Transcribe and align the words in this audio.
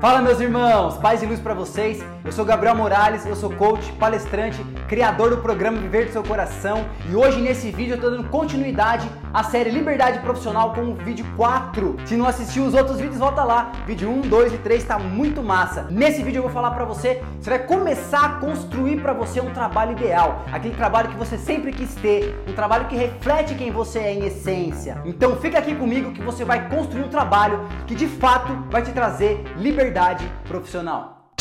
Fala 0.00 0.22
meus 0.22 0.40
irmãos, 0.40 0.96
paz 0.98 1.24
e 1.24 1.26
luz 1.26 1.40
para 1.40 1.54
vocês. 1.54 2.00
Eu 2.24 2.30
sou 2.30 2.44
Gabriel 2.44 2.76
Morales, 2.76 3.26
eu 3.26 3.34
sou 3.34 3.50
coach, 3.50 3.90
palestrante, 3.94 4.62
criador 4.86 5.30
do 5.30 5.38
programa 5.38 5.78
Viver 5.78 6.06
do 6.06 6.12
Seu 6.12 6.22
Coração 6.22 6.86
e 7.10 7.16
hoje 7.16 7.40
nesse 7.40 7.72
vídeo 7.72 7.94
eu 7.94 7.96
estou 7.96 8.10
dando 8.12 8.28
continuidade 8.28 9.10
à 9.34 9.42
série 9.42 9.70
Liberdade 9.70 10.20
Profissional 10.20 10.72
com 10.72 10.82
o 10.82 10.94
vídeo 10.94 11.26
4. 11.36 11.96
Se 12.04 12.16
não 12.16 12.28
assistiu 12.28 12.64
os 12.64 12.74
outros 12.74 13.00
vídeos, 13.00 13.18
volta 13.18 13.42
lá. 13.42 13.72
Vídeo 13.88 14.08
1, 14.08 14.20
2 14.20 14.54
e 14.54 14.58
3 14.58 14.82
está 14.82 15.00
muito 15.00 15.42
massa. 15.42 15.88
Nesse 15.90 16.22
vídeo 16.22 16.38
eu 16.38 16.42
vou 16.44 16.52
falar 16.52 16.70
para 16.70 16.84
você, 16.84 17.20
você 17.40 17.50
vai 17.50 17.58
começar 17.58 18.24
a 18.24 18.28
construir 18.34 19.00
para 19.00 19.12
você 19.12 19.40
um 19.40 19.50
trabalho 19.50 19.92
ideal, 19.92 20.44
aquele 20.52 20.76
trabalho 20.76 21.08
que 21.08 21.16
você 21.16 21.36
sempre 21.36 21.72
quis 21.72 21.92
ter, 21.96 22.40
um 22.46 22.52
trabalho 22.52 22.86
que 22.86 22.94
reflete 22.94 23.56
quem 23.56 23.72
você 23.72 23.98
é 23.98 24.14
em 24.14 24.26
essência. 24.26 25.02
Então 25.04 25.34
fica 25.36 25.58
aqui 25.58 25.74
comigo 25.74 26.12
que 26.12 26.22
você 26.22 26.44
vai 26.44 26.68
construir 26.68 27.02
um 27.02 27.08
trabalho 27.08 27.66
que 27.84 27.96
de 27.96 28.06
fato 28.06 28.52
vai 28.70 28.82
te 28.82 28.92
trazer 28.92 29.42
liberdade 29.56 29.87
liberdade 29.88 30.30
profissional. 30.46 31.32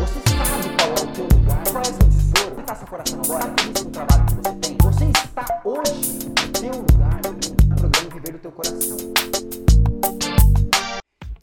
Você 0.00 0.18
sabe 0.28 0.76
qual 0.76 0.88
é 0.88 0.92
o 0.92 1.12
teu 1.12 1.38
lugar? 1.38 1.62
Qual 1.70 1.82
é 1.82 2.08
tesouro? 2.08 2.54
Você 2.54 2.60
está 2.60 2.74
seu 2.74 2.86
coração 2.88 3.20
agora? 3.24 3.44
Está 3.44 3.62
feliz 3.62 3.82
com 3.82 3.88
o 3.88 3.92
trabalho 3.92 4.26
que 4.26 4.34
você 4.34 4.54
tem? 4.54 4.76
Você 4.82 5.04
está 5.04 5.60
hoje 5.64 6.18
no 6.26 6.48
teu 6.60 6.72
lugar, 6.72 7.20
no 7.68 7.76
programa 7.76 8.10
Viver 8.12 8.32
do 8.32 8.38
Teu 8.38 8.50
Coração. 8.50 9.43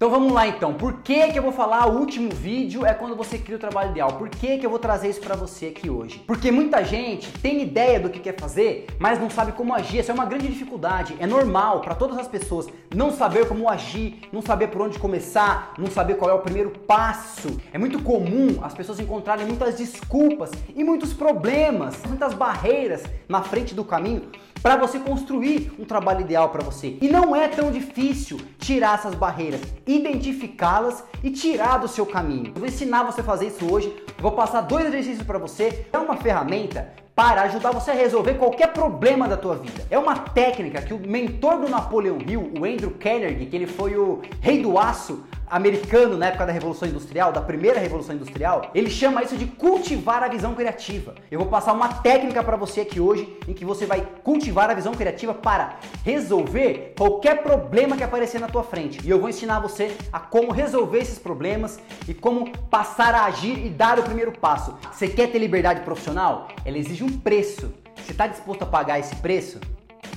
Então 0.01 0.09
vamos 0.09 0.33
lá 0.33 0.47
então. 0.47 0.73
Por 0.73 1.03
que, 1.03 1.27
que 1.31 1.37
eu 1.37 1.43
vou 1.43 1.51
falar 1.51 1.85
o 1.85 1.99
último 1.99 2.31
vídeo 2.31 2.83
é 2.83 2.91
quando 2.91 3.15
você 3.15 3.37
cria 3.37 3.55
o 3.55 3.59
trabalho 3.59 3.91
ideal? 3.91 4.13
Por 4.13 4.29
que, 4.29 4.57
que 4.57 4.65
eu 4.65 4.69
vou 4.71 4.79
trazer 4.79 5.09
isso 5.09 5.21
para 5.21 5.35
você 5.35 5.67
aqui 5.67 5.91
hoje? 5.91 6.23
Porque 6.25 6.51
muita 6.51 6.83
gente 6.83 7.31
tem 7.33 7.61
ideia 7.61 7.99
do 7.99 8.09
que 8.09 8.19
quer 8.19 8.35
fazer, 8.35 8.87
mas 8.97 9.19
não 9.19 9.29
sabe 9.29 9.51
como 9.51 9.75
agir. 9.75 9.99
Essa 9.99 10.11
é 10.11 10.15
uma 10.15 10.25
grande 10.25 10.47
dificuldade. 10.47 11.15
É 11.19 11.27
normal 11.27 11.81
para 11.81 11.93
todas 11.93 12.17
as 12.17 12.27
pessoas 12.27 12.67
não 12.95 13.11
saber 13.11 13.47
como 13.47 13.69
agir, 13.69 14.21
não 14.33 14.41
saber 14.41 14.69
por 14.69 14.81
onde 14.81 14.97
começar, 14.97 15.75
não 15.77 15.85
saber 15.85 16.15
qual 16.15 16.31
é 16.31 16.33
o 16.33 16.39
primeiro 16.39 16.71
passo. 16.71 17.55
É 17.71 17.77
muito 17.77 18.01
comum 18.01 18.57
as 18.63 18.73
pessoas 18.73 18.99
encontrarem 18.99 19.45
muitas 19.45 19.75
desculpas 19.75 20.49
e 20.75 20.83
muitos 20.83 21.13
problemas, 21.13 22.01
muitas 22.07 22.33
barreiras 22.33 23.03
na 23.29 23.43
frente 23.43 23.75
do 23.75 23.85
caminho 23.85 24.31
para 24.61 24.75
você 24.75 24.99
construir 24.99 25.71
um 25.79 25.85
trabalho 25.85 26.21
ideal 26.21 26.49
para 26.49 26.63
você. 26.63 26.97
E 27.01 27.09
não 27.09 27.35
é 27.35 27.47
tão 27.47 27.71
difícil 27.71 28.39
tirar 28.59 28.95
essas 28.95 29.15
barreiras, 29.15 29.61
identificá-las 29.87 31.03
e 31.23 31.31
tirar 31.31 31.77
do 31.77 31.87
seu 31.87 32.05
caminho. 32.05 32.51
Eu 32.53 32.59
vou 32.59 32.67
ensinar 32.67 33.03
você 33.03 33.21
a 33.21 33.23
fazer 33.23 33.47
isso 33.47 33.71
hoje. 33.71 33.93
Eu 34.07 34.21
vou 34.21 34.31
passar 34.31 34.61
dois 34.61 34.85
exercícios 34.85 35.25
para 35.25 35.39
você. 35.39 35.85
É 35.91 35.97
uma 35.97 36.15
ferramenta 36.17 36.93
para 37.15 37.41
ajudar 37.43 37.71
você 37.71 37.91
a 37.91 37.95
resolver 37.95 38.35
qualquer 38.35 38.71
problema 38.71 39.27
da 39.27 39.35
tua 39.35 39.55
vida. 39.55 39.85
É 39.89 39.97
uma 39.97 40.17
técnica 40.17 40.81
que 40.81 40.93
o 40.93 40.99
mentor 40.99 41.59
do 41.59 41.69
Napoleão 41.69 42.17
Hill, 42.19 42.53
o 42.59 42.65
Andrew 42.65 42.91
Carnegie, 42.91 43.45
que 43.47 43.55
ele 43.55 43.67
foi 43.67 43.95
o 43.95 44.21
rei 44.39 44.61
do 44.61 44.77
aço 44.77 45.23
americano 45.51 46.17
na 46.17 46.27
época 46.27 46.45
da 46.45 46.53
Revolução 46.53 46.87
Industrial, 46.87 47.33
da 47.33 47.41
primeira 47.41 47.77
Revolução 47.77 48.15
Industrial, 48.15 48.71
ele 48.73 48.89
chama 48.89 49.21
isso 49.21 49.35
de 49.35 49.45
cultivar 49.45 50.23
a 50.23 50.29
visão 50.29 50.55
criativa. 50.55 51.13
Eu 51.29 51.39
vou 51.39 51.49
passar 51.49 51.73
uma 51.73 51.89
técnica 51.89 52.41
para 52.41 52.55
você 52.55 52.81
aqui 52.81 53.01
hoje 53.01 53.37
em 53.45 53.53
que 53.53 53.65
você 53.65 53.85
vai 53.85 54.07
cultivar 54.23 54.69
a 54.69 54.73
visão 54.73 54.93
criativa 54.93 55.33
para 55.33 55.77
resolver 56.05 56.93
qualquer 56.97 57.43
problema 57.43 57.97
que 57.97 58.03
aparecer 58.03 58.39
na 58.39 58.47
tua 58.47 58.63
frente. 58.63 59.05
E 59.05 59.09
eu 59.09 59.19
vou 59.19 59.27
ensinar 59.27 59.59
você 59.59 59.93
a 60.13 60.21
como 60.21 60.53
resolver 60.53 60.99
esses 60.99 61.19
problemas 61.19 61.81
e 62.07 62.13
como 62.13 62.57
passar 62.69 63.13
a 63.13 63.25
agir 63.25 63.65
e 63.65 63.69
dar 63.69 63.99
o 63.99 64.03
primeiro 64.03 64.31
passo. 64.31 64.73
Você 64.89 65.09
quer 65.09 65.27
ter 65.31 65.39
liberdade 65.39 65.81
profissional? 65.81 66.47
Ela 66.63 66.77
exige 66.77 67.03
um 67.03 67.11
preço. 67.11 67.73
Você 67.97 68.13
está 68.13 68.25
disposto 68.25 68.61
a 68.61 68.65
pagar 68.65 68.99
esse 68.99 69.17
preço? 69.17 69.59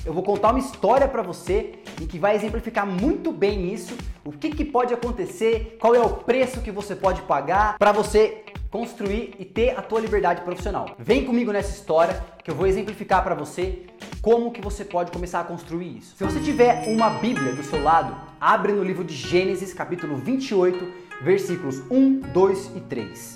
Eu 0.06 0.12
vou 0.12 0.22
contar 0.22 0.50
uma 0.50 0.58
história 0.58 1.08
para 1.08 1.22
você 1.22 1.72
e 2.00 2.06
que 2.06 2.18
vai 2.18 2.34
exemplificar 2.34 2.86
muito 2.86 3.32
bem 3.32 3.72
isso, 3.72 3.96
o 4.24 4.32
que, 4.32 4.50
que 4.50 4.64
pode 4.64 4.92
acontecer, 4.92 5.76
qual 5.80 5.94
é 5.94 6.00
o 6.00 6.10
preço 6.10 6.60
que 6.60 6.70
você 6.70 6.94
pode 6.94 7.22
pagar 7.22 7.78
para 7.78 7.92
você 7.92 8.44
construir 8.74 9.36
e 9.38 9.44
ter 9.44 9.78
a 9.78 9.82
tua 9.82 10.00
liberdade 10.00 10.40
profissional. 10.40 10.96
Vem 10.98 11.24
comigo 11.24 11.52
nessa 11.52 11.70
história 11.70 12.20
que 12.42 12.50
eu 12.50 12.56
vou 12.56 12.66
exemplificar 12.66 13.22
para 13.22 13.32
você 13.32 13.86
como 14.20 14.50
que 14.50 14.60
você 14.60 14.84
pode 14.84 15.12
começar 15.12 15.40
a 15.40 15.44
construir 15.44 15.98
isso. 15.98 16.16
Se 16.16 16.24
você 16.24 16.40
tiver 16.40 16.88
uma 16.88 17.10
Bíblia 17.10 17.52
do 17.52 17.62
seu 17.62 17.80
lado, 17.80 18.16
abre 18.40 18.72
no 18.72 18.82
livro 18.82 19.04
de 19.04 19.14
Gênesis, 19.14 19.72
capítulo 19.72 20.16
28, 20.16 20.92
versículos 21.22 21.82
1, 21.88 22.20
2 22.32 22.72
e 22.74 22.80
3. 22.80 23.34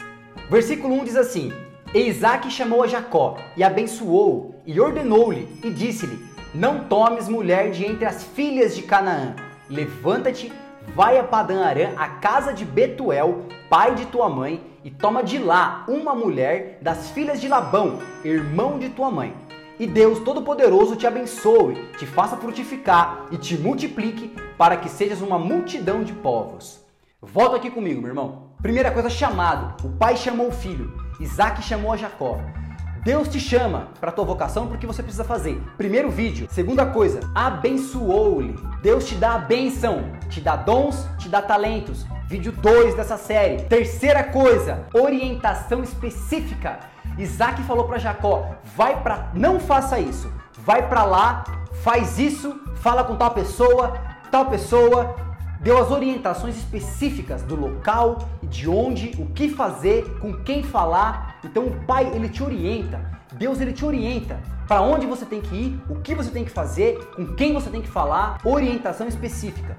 Versículo 0.51 0.95
1 0.95 1.05
diz 1.05 1.17
assim: 1.17 1.53
E 1.95 2.09
Isaac 2.09 2.51
chamou 2.51 2.83
a 2.83 2.89
Jacó 2.89 3.39
e 3.57 3.63
abençoou 3.63 4.61
e 4.67 4.81
ordenou-lhe 4.81 5.47
e 5.63 5.71
disse-lhe: 5.71 6.28
não 6.55 6.85
tomes 6.85 7.29
mulher 7.29 7.71
de 7.71 7.85
entre 7.85 8.05
as 8.05 8.25
filhas 8.25 8.75
de 8.75 8.83
Canaã. 8.83 9.35
Levanta-te, 9.69 10.53
vai 10.95 11.19
a 11.19 11.25
Padã 11.25 11.65
Arã, 11.65 11.91
a 11.97 12.09
casa 12.09 12.53
de 12.53 12.65
Betuel, 12.65 13.45
pai 13.69 13.95
de 13.95 14.07
tua 14.07 14.29
mãe, 14.29 14.63
e 14.83 14.91
toma 14.91 15.23
de 15.23 15.39
lá 15.39 15.85
uma 15.89 16.15
mulher 16.15 16.79
das 16.81 17.11
filhas 17.11 17.41
de 17.41 17.49
Labão, 17.49 17.99
irmão 18.25 18.79
de 18.79 18.89
tua 18.89 19.11
mãe. 19.11 19.35
E 19.79 19.87
Deus 19.87 20.19
Todo-Poderoso 20.21 20.97
te 20.97 21.07
abençoe, 21.07 21.91
te 21.99 22.07
faça 22.07 22.37
frutificar 22.37 23.27
e 23.31 23.37
te 23.37 23.57
multiplique 23.57 24.35
para 24.57 24.77
que 24.77 24.89
sejas 24.89 25.21
uma 25.21 25.39
multidão 25.39 26.03
de 26.03 26.13
povos. 26.13 26.81
Volta 27.21 27.57
aqui 27.57 27.71
comigo, 27.71 28.01
meu 28.01 28.11
irmão. 28.11 28.49
Primeira 28.63 28.91
coisa, 28.91 29.11
chamado. 29.11 29.87
O 29.87 29.93
pai 29.97 30.17
chamou 30.17 30.49
o 30.49 30.53
filho. 30.53 30.93
Isaac 31.21 31.63
chamou 31.63 31.93
a 31.93 31.97
Jacó. 31.97 32.41
Deus 33.09 33.27
te 33.27 33.41
chama 33.41 33.89
para 33.99 34.11
a 34.11 34.13
tua 34.13 34.27
vocação 34.27 34.67
porque 34.67 34.87
você 34.87 35.03
precisa 35.03 35.25
fazer. 35.25 35.59
Primeiro 35.79 36.11
vídeo. 36.11 36.47
Segunda 36.51 36.85
coisa, 36.85 37.21
abençoou-lhe. 37.35 38.55
Deus 38.83 39.09
te 39.09 39.15
dá 39.15 39.33
a 39.33 39.39
benção, 39.39 40.13
te 40.29 40.43
dá 40.43 40.57
dons, 40.57 41.09
te 41.17 41.27
dá 41.27 41.41
talentos. 41.41 42.05
Vídeo 42.27 42.53
2 42.53 42.95
dessa 42.95 43.17
série. 43.17 43.63
Terceira 43.63 44.23
coisa, 44.25 44.85
orientação 44.93 45.83
específica. 45.83 46.81
Isaac 47.17 47.63
falou 47.63 47.85
para 47.85 47.97
Jacó: 47.97 48.57
vai 48.77 49.03
para, 49.03 49.31
não 49.33 49.59
faça 49.59 49.99
isso. 49.99 50.31
Vai 50.59 50.87
para 50.87 51.03
lá, 51.05 51.45
faz 51.83 52.19
isso, 52.19 52.61
fala 52.75 53.05
com 53.05 53.17
tal 53.17 53.31
pessoa, 53.31 53.97
tal 54.31 54.51
pessoa, 54.51 55.17
deu 55.63 55.79
as 55.79 55.91
orientações 55.91 56.59
específicas 56.59 57.43
do 57.43 57.57
local, 57.57 58.19
de 58.43 58.69
onde, 58.69 59.13
o 59.19 59.25
que 59.27 59.49
fazer, 59.49 60.05
com 60.19 60.35
quem 60.35 60.63
falar. 60.63 61.28
Então 61.45 61.67
o 61.67 61.85
pai 61.85 62.11
ele 62.15 62.29
te 62.29 62.43
orienta, 62.43 63.01
Deus 63.35 63.61
ele 63.61 63.73
te 63.73 63.85
orienta 63.85 64.41
para 64.67 64.83
onde 64.83 65.07
você 65.07 65.25
tem 65.25 65.41
que 65.41 65.55
ir, 65.55 65.81
o 65.89 65.97
que 65.97 66.15
você 66.15 66.31
tem 66.31 66.45
que 66.45 66.51
fazer, 66.51 66.99
com 67.15 67.35
quem 67.35 67.55
você 67.55 67.71
tem 67.71 67.81
que 67.81 67.89
falar, 67.89 68.39
orientação 68.45 69.09
específica. 69.09 69.77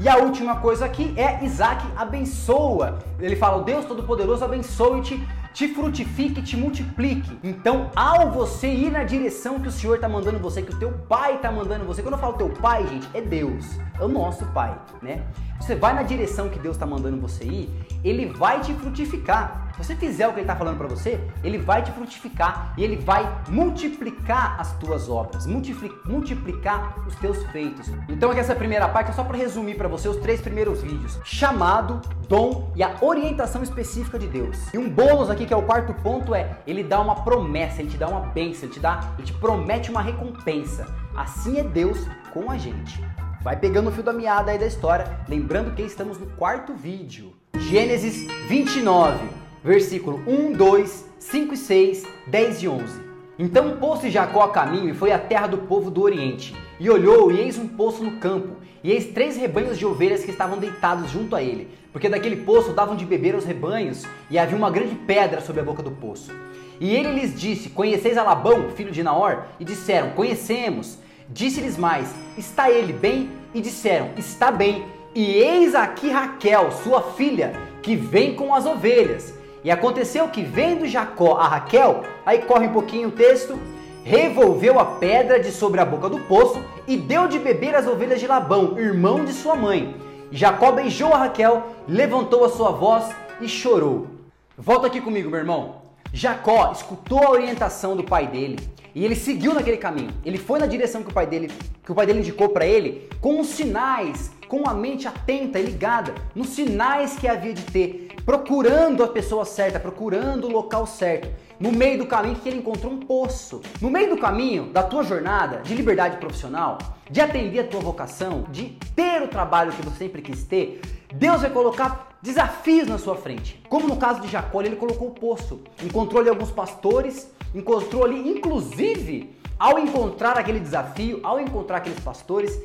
E 0.00 0.08
a 0.08 0.16
última 0.16 0.56
coisa 0.56 0.84
aqui 0.84 1.14
é 1.16 1.44
Isaac 1.44 1.84
abençoa. 1.96 2.98
Ele 3.18 3.36
fala: 3.36 3.58
o 3.58 3.64
Deus 3.64 3.84
Todo-Poderoso 3.84 4.44
abençoe-te 4.44 5.20
te 5.52 5.68
frutifique, 5.68 6.42
te 6.42 6.56
multiplique. 6.56 7.38
Então, 7.42 7.90
ao 7.94 8.30
você 8.30 8.68
ir 8.68 8.90
na 8.90 9.04
direção 9.04 9.60
que 9.60 9.68
o 9.68 9.72
Senhor 9.72 9.96
está 9.96 10.08
mandando 10.08 10.38
você, 10.38 10.62
que 10.62 10.74
o 10.74 10.78
teu 10.78 10.92
pai 10.92 11.36
está 11.36 11.52
mandando 11.52 11.84
você, 11.84 12.02
quando 12.02 12.14
eu 12.14 12.20
falo 12.20 12.34
teu 12.34 12.48
pai, 12.48 12.86
gente, 12.86 13.08
é 13.12 13.20
Deus, 13.20 13.78
é 14.00 14.04
o 14.04 14.08
nosso 14.08 14.46
pai, 14.46 14.76
né? 15.02 15.22
Você 15.60 15.74
vai 15.74 15.94
na 15.94 16.02
direção 16.02 16.48
que 16.48 16.58
Deus 16.58 16.76
está 16.76 16.86
mandando 16.86 17.20
você 17.20 17.44
ir, 17.44 17.68
ele 18.02 18.26
vai 18.26 18.60
te 18.60 18.72
frutificar. 18.74 19.61
Se 19.72 19.84
você 19.84 19.96
fizer 19.96 20.28
o 20.28 20.32
que 20.32 20.36
ele 20.36 20.42
está 20.42 20.54
falando 20.54 20.76
para 20.76 20.86
você, 20.86 21.18
ele 21.42 21.56
vai 21.56 21.82
te 21.82 21.90
frutificar 21.92 22.74
e 22.76 22.84
ele 22.84 22.96
vai 22.96 23.42
multiplicar 23.48 24.60
as 24.60 24.72
tuas 24.76 25.08
obras, 25.08 25.46
multiplicar 25.46 26.94
os 27.06 27.14
teus 27.16 27.42
feitos. 27.46 27.90
Então 28.08 28.30
aqui 28.30 28.40
essa 28.40 28.54
primeira 28.54 28.86
parte 28.88 29.10
é 29.10 29.14
só 29.14 29.24
para 29.24 29.36
resumir 29.36 29.76
para 29.76 29.88
você 29.88 30.08
os 30.08 30.18
três 30.18 30.40
primeiros 30.40 30.82
vídeos: 30.82 31.18
chamado, 31.24 32.02
dom 32.28 32.70
e 32.76 32.82
a 32.82 32.96
orientação 33.00 33.62
específica 33.62 34.18
de 34.18 34.26
Deus. 34.26 34.58
E 34.74 34.78
um 34.78 34.90
bônus 34.90 35.30
aqui 35.30 35.46
que 35.46 35.54
é 35.54 35.56
o 35.56 35.62
quarto 35.62 35.94
ponto 35.94 36.34
é 36.34 36.58
ele 36.66 36.84
dá 36.84 37.00
uma 37.00 37.22
promessa, 37.22 37.80
ele 37.80 37.90
te 37.90 37.96
dá 37.96 38.08
uma 38.08 38.20
bênção, 38.20 38.64
ele 38.64 38.74
te 38.74 38.80
dá, 38.80 39.14
ele 39.16 39.26
te 39.26 39.32
promete 39.32 39.90
uma 39.90 40.02
recompensa. 40.02 40.86
Assim 41.16 41.58
é 41.58 41.64
Deus 41.64 42.06
com 42.32 42.50
a 42.50 42.58
gente. 42.58 43.02
Vai 43.42 43.56
pegando 43.56 43.88
o 43.88 43.92
fio 43.92 44.02
da 44.02 44.12
meada 44.12 44.52
aí 44.52 44.58
da 44.58 44.66
história, 44.66 45.18
lembrando 45.28 45.74
que 45.74 45.82
estamos 45.82 46.18
no 46.18 46.26
quarto 46.26 46.74
vídeo. 46.74 47.32
Gênesis 47.58 48.26
29 48.48 49.41
versículo 49.64 50.22
1, 50.26 50.52
2, 50.52 51.04
5 51.18 51.54
e 51.54 51.56
6, 51.56 52.06
10 52.26 52.62
e 52.62 52.68
11. 52.68 53.00
Então 53.38 53.76
pôs-se 53.76 54.10
Jacó 54.10 54.42
a 54.42 54.50
caminho 54.50 54.90
e 54.90 54.94
foi 54.94 55.12
à 55.12 55.18
terra 55.18 55.46
do 55.46 55.58
povo 55.58 55.90
do 55.90 56.02
Oriente. 56.02 56.54
E 56.78 56.90
olhou, 56.90 57.30
e 57.30 57.40
eis 57.40 57.58
um 57.58 57.68
poço 57.68 58.02
no 58.02 58.18
campo, 58.18 58.56
e 58.82 58.90
eis 58.90 59.06
três 59.06 59.36
rebanhos 59.36 59.78
de 59.78 59.86
ovelhas 59.86 60.24
que 60.24 60.30
estavam 60.30 60.58
deitados 60.58 61.10
junto 61.10 61.36
a 61.36 61.42
ele, 61.42 61.68
porque 61.92 62.08
daquele 62.08 62.36
poço 62.36 62.72
davam 62.72 62.96
de 62.96 63.04
beber 63.04 63.34
aos 63.34 63.44
rebanhos, 63.44 64.04
e 64.28 64.38
havia 64.38 64.56
uma 64.56 64.70
grande 64.70 64.94
pedra 64.94 65.40
sobre 65.40 65.60
a 65.60 65.64
boca 65.64 65.82
do 65.82 65.92
poço. 65.92 66.32
E 66.80 66.94
ele 66.94 67.12
lhes 67.12 67.38
disse: 67.38 67.70
Conheceis 67.70 68.18
a 68.18 68.24
Labão, 68.24 68.70
filho 68.70 68.90
de 68.90 69.02
Naor? 69.02 69.44
E 69.60 69.64
disseram: 69.64 70.10
Conhecemos. 70.10 70.98
Disse-lhes 71.28 71.78
mais: 71.78 72.12
Está 72.36 72.70
ele 72.70 72.92
bem? 72.92 73.30
E 73.54 73.60
disseram: 73.60 74.10
Está 74.16 74.50
bem. 74.50 74.84
E 75.14 75.24
eis 75.24 75.74
aqui 75.74 76.10
Raquel, 76.10 76.72
sua 76.72 77.02
filha, 77.12 77.52
que 77.82 77.94
vem 77.94 78.34
com 78.34 78.52
as 78.54 78.66
ovelhas. 78.66 79.32
E 79.64 79.70
aconteceu 79.70 80.28
que, 80.28 80.42
vendo 80.42 80.86
Jacó 80.86 81.36
a 81.36 81.46
Raquel, 81.46 82.02
aí 82.26 82.38
corre 82.42 82.66
um 82.66 82.72
pouquinho 82.72 83.08
o 83.08 83.12
texto, 83.12 83.58
revolveu 84.04 84.78
a 84.78 84.84
pedra 84.84 85.38
de 85.38 85.52
sobre 85.52 85.80
a 85.80 85.84
boca 85.84 86.08
do 86.08 86.18
poço 86.20 86.62
e 86.86 86.96
deu 86.96 87.28
de 87.28 87.38
beber 87.38 87.74
às 87.74 87.86
ovelhas 87.86 88.18
de 88.18 88.26
Labão, 88.26 88.78
irmão 88.78 89.24
de 89.24 89.32
sua 89.32 89.54
mãe. 89.54 89.94
Jacó 90.32 90.72
beijou 90.72 91.12
a 91.12 91.18
Raquel, 91.18 91.62
levantou 91.86 92.44
a 92.44 92.48
sua 92.48 92.70
voz 92.70 93.14
e 93.40 93.48
chorou. 93.48 94.08
Volta 94.56 94.86
aqui 94.86 95.00
comigo, 95.00 95.30
meu 95.30 95.38
irmão. 95.38 95.82
Jacó 96.12 96.72
escutou 96.72 97.22
a 97.22 97.30
orientação 97.30 97.96
do 97.96 98.02
pai 98.02 98.26
dele 98.26 98.58
e 98.94 99.04
ele 99.04 99.14
seguiu 99.14 99.54
naquele 99.54 99.76
caminho. 99.76 100.10
Ele 100.24 100.38
foi 100.38 100.58
na 100.58 100.66
direção 100.66 101.02
que 101.02 101.10
o 101.10 101.14
pai 101.14 101.26
dele, 101.26 101.50
que 101.84 101.92
o 101.92 101.94
pai 101.94 102.04
dele 102.04 102.18
indicou 102.18 102.48
para 102.48 102.66
ele, 102.66 103.08
com 103.20 103.40
os 103.40 103.48
sinais, 103.48 104.30
com 104.48 104.68
a 104.68 104.74
mente 104.74 105.08
atenta 105.08 105.58
e 105.58 105.62
ligada 105.62 106.14
nos 106.34 106.48
sinais 106.48 107.16
que 107.16 107.26
havia 107.26 107.54
de 107.54 107.62
ter, 107.62 108.01
procurando 108.24 109.02
a 109.02 109.08
pessoa 109.08 109.44
certa, 109.44 109.80
procurando 109.80 110.46
o 110.46 110.50
local 110.50 110.86
certo. 110.86 111.28
No 111.58 111.72
meio 111.72 111.98
do 111.98 112.06
caminho 112.06 112.36
que 112.36 112.48
ele 112.48 112.58
encontrou 112.58 112.92
um 112.92 113.00
poço. 113.00 113.60
No 113.80 113.90
meio 113.90 114.10
do 114.10 114.18
caminho 114.18 114.66
da 114.72 114.82
tua 114.82 115.02
jornada 115.02 115.58
de 115.58 115.74
liberdade 115.74 116.16
profissional, 116.16 116.78
de 117.10 117.20
atender 117.20 117.60
a 117.60 117.64
tua 117.64 117.80
vocação, 117.80 118.44
de 118.50 118.76
ter 118.94 119.22
o 119.22 119.28
trabalho 119.28 119.72
que 119.72 119.82
você 119.82 119.98
sempre 119.98 120.22
quis 120.22 120.44
ter, 120.44 120.80
Deus 121.14 121.42
vai 121.42 121.50
colocar 121.50 122.16
desafios 122.22 122.88
na 122.88 122.98
sua 122.98 123.16
frente. 123.16 123.62
Como 123.68 123.86
no 123.86 123.96
caso 123.96 124.20
de 124.20 124.28
Jacó, 124.28 124.62
ele 124.62 124.76
colocou 124.76 125.08
o 125.08 125.12
poço. 125.12 125.60
Encontrou 125.82 126.20
ali 126.20 126.28
alguns 126.28 126.50
pastores, 126.50 127.30
encontrou 127.54 128.04
ali, 128.04 128.28
inclusive, 128.28 129.36
ao 129.58 129.78
encontrar 129.78 130.38
aquele 130.38 130.58
desafio, 130.58 131.20
ao 131.22 131.38
encontrar 131.40 131.78
aqueles 131.78 132.00
pastores, 132.00 132.60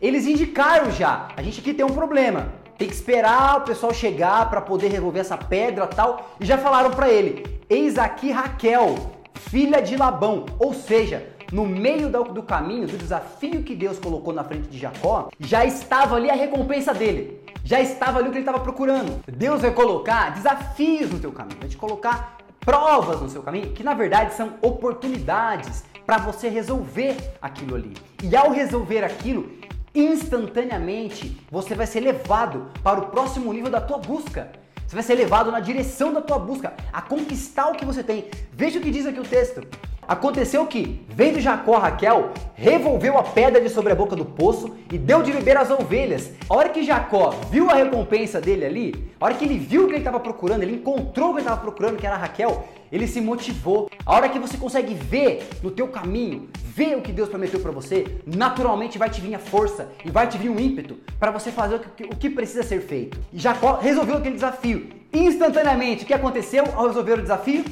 eles 0.00 0.26
indicaram 0.26 0.90
já, 0.92 1.28
a 1.36 1.42
gente 1.42 1.60
aqui 1.60 1.74
tem 1.74 1.84
um 1.84 1.92
problema. 1.92 2.52
Tem 2.78 2.86
que 2.86 2.94
esperar 2.94 3.58
o 3.58 3.60
pessoal 3.62 3.92
chegar 3.92 4.48
para 4.48 4.60
poder 4.60 4.86
resolver 4.86 5.18
essa 5.18 5.36
pedra 5.36 5.84
tal. 5.88 6.30
E 6.38 6.46
já 6.46 6.56
falaram 6.56 6.92
para 6.92 7.08
ele: 7.10 7.60
Eis 7.68 7.98
aqui 7.98 8.30
Raquel, 8.30 8.94
filha 9.34 9.82
de 9.82 9.96
Labão. 9.96 10.46
Ou 10.60 10.72
seja, 10.72 11.28
no 11.50 11.66
meio 11.66 12.08
do 12.08 12.40
caminho, 12.40 12.86
do 12.86 12.96
desafio 12.96 13.64
que 13.64 13.74
Deus 13.74 13.98
colocou 13.98 14.32
na 14.32 14.44
frente 14.44 14.68
de 14.68 14.78
Jacó, 14.78 15.28
já 15.40 15.64
estava 15.64 16.14
ali 16.14 16.30
a 16.30 16.34
recompensa 16.34 16.94
dele. 16.94 17.42
Já 17.64 17.80
estava 17.80 18.20
ali 18.20 18.28
o 18.28 18.30
que 18.30 18.38
ele 18.38 18.46
estava 18.46 18.60
procurando. 18.60 19.24
Deus 19.26 19.60
vai 19.62 19.72
colocar 19.72 20.30
desafios 20.30 21.10
no 21.10 21.18
teu 21.18 21.32
caminho, 21.32 21.58
vai 21.58 21.68
te 21.68 21.76
colocar 21.76 22.38
provas 22.60 23.20
no 23.20 23.28
seu 23.28 23.42
caminho, 23.42 23.72
que 23.72 23.82
na 23.82 23.94
verdade 23.94 24.34
são 24.34 24.54
oportunidades 24.62 25.84
para 26.06 26.18
você 26.18 26.48
resolver 26.48 27.16
aquilo 27.42 27.74
ali. 27.74 27.92
E 28.22 28.36
ao 28.36 28.50
resolver 28.50 29.02
aquilo, 29.02 29.57
instantaneamente 29.94 31.40
você 31.50 31.74
vai 31.74 31.86
ser 31.86 32.00
levado 32.00 32.70
para 32.82 33.00
o 33.00 33.06
próximo 33.06 33.52
nível 33.52 33.70
da 33.70 33.80
tua 33.80 33.98
busca. 33.98 34.50
Você 34.86 34.94
vai 34.94 35.02
ser 35.02 35.14
levado 35.16 35.52
na 35.52 35.60
direção 35.60 36.12
da 36.12 36.22
tua 36.22 36.38
busca, 36.38 36.72
a 36.90 37.02
conquistar 37.02 37.68
o 37.68 37.74
que 37.74 37.84
você 37.84 38.02
tem. 38.02 38.30
Veja 38.52 38.78
o 38.78 38.82
que 38.82 38.90
diz 38.90 39.04
aqui 39.06 39.20
o 39.20 39.24
texto. 39.24 39.66
Aconteceu 40.08 40.64
que, 40.64 41.04
vendo 41.06 41.38
Jacó 41.38 41.76
Raquel, 41.76 42.30
revolveu 42.54 43.18
a 43.18 43.22
pedra 43.22 43.60
de 43.60 43.68
sobre 43.68 43.92
a 43.92 43.94
boca 43.94 44.16
do 44.16 44.24
poço 44.24 44.74
e 44.90 44.96
deu 44.96 45.22
de 45.22 45.30
beber 45.30 45.58
às 45.58 45.70
ovelhas. 45.70 46.32
A 46.48 46.56
hora 46.56 46.70
que 46.70 46.82
Jacó 46.82 47.34
viu 47.50 47.68
a 47.68 47.74
recompensa 47.74 48.40
dele 48.40 48.64
ali, 48.64 49.12
a 49.20 49.26
hora 49.26 49.34
que 49.34 49.44
ele 49.44 49.58
viu 49.58 49.82
o 49.82 49.86
que 49.86 49.92
ele 49.92 49.98
estava 49.98 50.18
procurando, 50.18 50.62
ele 50.62 50.76
encontrou 50.76 51.28
o 51.28 51.32
que 51.32 51.40
ele 51.40 51.46
estava 51.46 51.60
procurando, 51.60 51.98
que 51.98 52.06
era 52.06 52.16
Raquel, 52.16 52.66
ele 52.90 53.06
se 53.06 53.20
motivou. 53.20 53.90
A 54.06 54.14
hora 54.14 54.30
que 54.30 54.38
você 54.38 54.56
consegue 54.56 54.94
ver 54.94 55.46
no 55.62 55.70
teu 55.70 55.88
caminho, 55.88 56.48
ver 56.58 56.96
o 56.96 57.02
que 57.02 57.12
Deus 57.12 57.28
prometeu 57.28 57.60
para 57.60 57.70
você, 57.70 58.06
naturalmente 58.24 58.96
vai 58.96 59.10
te 59.10 59.20
vir 59.20 59.34
a 59.34 59.38
força 59.38 59.90
e 60.02 60.10
vai 60.10 60.26
te 60.26 60.38
vir 60.38 60.48
um 60.48 60.58
ímpeto 60.58 60.96
para 61.20 61.30
você 61.30 61.52
fazer 61.52 61.74
o 61.74 61.80
que, 61.80 62.04
o 62.04 62.16
que 62.16 62.30
precisa 62.30 62.62
ser 62.62 62.80
feito. 62.80 63.18
E 63.30 63.38
Jacó 63.38 63.74
resolveu 63.74 64.16
aquele 64.16 64.36
desafio. 64.36 64.88
Instantaneamente, 65.12 66.04
o 66.04 66.06
que 66.06 66.14
aconteceu 66.14 66.64
ao 66.74 66.86
resolver 66.86 67.18
o 67.18 67.22
desafio? 67.22 67.62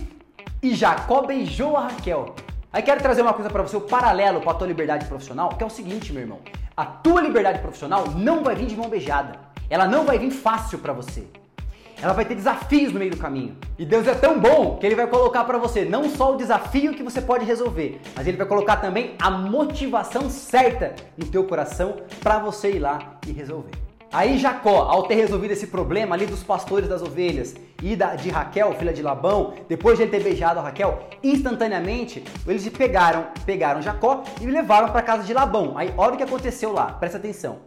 E 0.63 0.75
Jacó 0.75 1.23
beijou 1.23 1.77
a 1.77 1.89
Raquel. 1.89 2.35
Aí 2.73 2.83
quero 2.83 3.01
trazer 3.01 3.23
uma 3.23 3.33
coisa 3.33 3.49
para 3.51 3.63
você, 3.63 3.77
o 3.77 3.81
paralelo 3.81 4.41
para 4.41 4.53
a 4.53 4.55
tua 4.55 4.67
liberdade 4.67 5.07
profissional, 5.07 5.51
que 5.51 5.63
é 5.63 5.67
o 5.67 5.71
seguinte, 5.71 6.13
meu 6.13 6.23
irmão. 6.23 6.41
A 6.77 6.85
tua 6.85 7.21
liberdade 7.21 7.61
profissional 7.61 8.11
não 8.11 8.43
vai 8.43 8.55
vir 8.55 8.67
de 8.67 8.77
mão 8.77 8.89
beijada. 8.89 9.39
Ela 9.71 9.87
não 9.87 10.05
vai 10.05 10.19
vir 10.19 10.31
fácil 10.31 10.79
para 10.79 10.93
você. 10.93 11.27
Ela 12.03 12.13
vai 12.13 12.27
ter 12.27 12.35
desafios 12.35 12.93
no 12.93 12.99
meio 12.99 13.11
do 13.11 13.17
caminho. 13.17 13.57
E 13.79 13.85
Deus 13.87 14.07
é 14.07 14.15
tão 14.15 14.39
bom 14.39 14.77
que 14.77 14.85
ele 14.85 14.95
vai 14.95 15.07
colocar 15.07 15.45
para 15.45 15.57
você 15.57 15.85
não 15.85 16.11
só 16.11 16.35
o 16.35 16.37
desafio 16.37 16.95
que 16.95 17.03
você 17.03 17.23
pode 17.23 17.47
resolver, 17.47 18.01
mas 18.15 18.27
ele 18.27 18.37
vai 18.37 18.47
colocar 18.47 18.77
também 18.77 19.15
a 19.19 19.31
motivação 19.31 20.29
certa 20.29 20.95
no 21.17 21.27
teu 21.27 21.45
coração 21.45 21.97
para 22.23 22.39
você 22.39 22.73
ir 22.73 22.81
lá 22.81 23.19
e 23.27 23.33
resolver. 23.33 23.86
Aí 24.17 24.39
Jacó, 24.39 24.89
ao 24.89 25.03
ter 25.03 25.17
resolvido 25.17 25.51
esse 25.51 25.67
problema 25.67 26.15
ali 26.15 26.25
dos 26.25 26.43
pastores 26.43 26.89
das 26.89 27.03
ovelhas 27.03 27.55
e 27.83 27.95
da, 27.95 28.15
de 28.15 28.31
Raquel, 28.31 28.73
filha 28.73 28.91
de 28.91 29.03
Labão, 29.03 29.53
depois 29.69 29.99
de 29.99 30.05
ele 30.05 30.11
ter 30.11 30.23
beijado 30.23 30.59
a 30.59 30.63
Raquel, 30.63 31.07
instantaneamente 31.23 32.25
eles 32.47 32.67
pegaram, 32.71 33.27
pegaram 33.45 33.83
Jacó 33.83 34.25
e 34.41 34.47
levaram 34.47 34.89
para 34.89 35.03
casa 35.03 35.23
de 35.23 35.35
Labão. 35.35 35.77
Aí 35.77 35.93
olha 35.99 36.15
o 36.15 36.17
que 36.17 36.23
aconteceu 36.23 36.73
lá, 36.73 36.93
presta 36.93 37.19
atenção. 37.19 37.59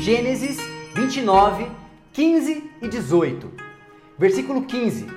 Gênesis 0.00 0.56
29, 0.94 1.66
15 2.14 2.70
e 2.80 2.88
18. 2.88 3.52
Versículo 4.18 4.62
15. 4.62 5.08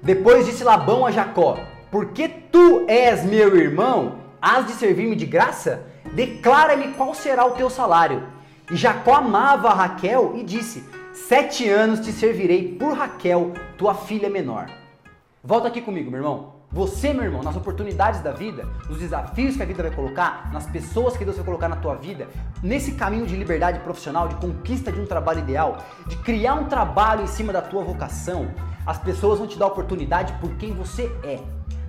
Depois 0.00 0.46
disse 0.46 0.62
Labão 0.62 1.04
a 1.04 1.10
Jacó: 1.10 1.58
Porque 1.90 2.28
tu 2.28 2.84
és 2.86 3.24
meu 3.24 3.56
irmão, 3.56 4.20
has 4.40 4.64
de 4.64 4.74
servir-me 4.74 5.16
de 5.16 5.26
graça? 5.26 5.88
Declara-me 6.12 6.92
qual 6.92 7.16
será 7.16 7.44
o 7.44 7.56
teu 7.56 7.68
salário 7.68 8.38
e 8.70 8.76
Jacó 8.76 9.14
amava 9.14 9.72
Raquel 9.74 10.34
e 10.36 10.42
disse: 10.42 10.84
Sete 11.12 11.68
anos 11.68 12.00
te 12.00 12.12
servirei 12.12 12.76
por 12.76 12.96
Raquel, 12.96 13.52
tua 13.76 13.94
filha 13.94 14.30
menor. 14.30 14.66
Volta 15.42 15.68
aqui 15.68 15.80
comigo, 15.80 16.10
meu 16.10 16.20
irmão. 16.20 16.60
Você, 16.72 17.12
meu 17.12 17.24
irmão, 17.24 17.42
nas 17.42 17.56
oportunidades 17.56 18.20
da 18.20 18.30
vida, 18.30 18.64
nos 18.88 18.98
desafios 18.98 19.56
que 19.56 19.62
a 19.62 19.66
vida 19.66 19.82
vai 19.82 19.90
colocar, 19.90 20.52
nas 20.52 20.66
pessoas 20.66 21.16
que 21.16 21.24
Deus 21.24 21.36
vai 21.36 21.44
colocar 21.44 21.68
na 21.68 21.74
tua 21.74 21.96
vida, 21.96 22.28
nesse 22.62 22.92
caminho 22.92 23.26
de 23.26 23.34
liberdade 23.34 23.80
profissional, 23.80 24.28
de 24.28 24.36
conquista 24.36 24.92
de 24.92 25.00
um 25.00 25.06
trabalho 25.06 25.40
ideal, 25.40 25.78
de 26.06 26.16
criar 26.18 26.54
um 26.54 26.66
trabalho 26.66 27.24
em 27.24 27.26
cima 27.26 27.52
da 27.52 27.60
tua 27.60 27.82
vocação, 27.82 28.54
as 28.86 28.98
pessoas 28.98 29.40
vão 29.40 29.48
te 29.48 29.58
dar 29.58 29.66
oportunidade 29.66 30.32
por 30.34 30.54
quem 30.58 30.72
você 30.72 31.10
é. 31.24 31.40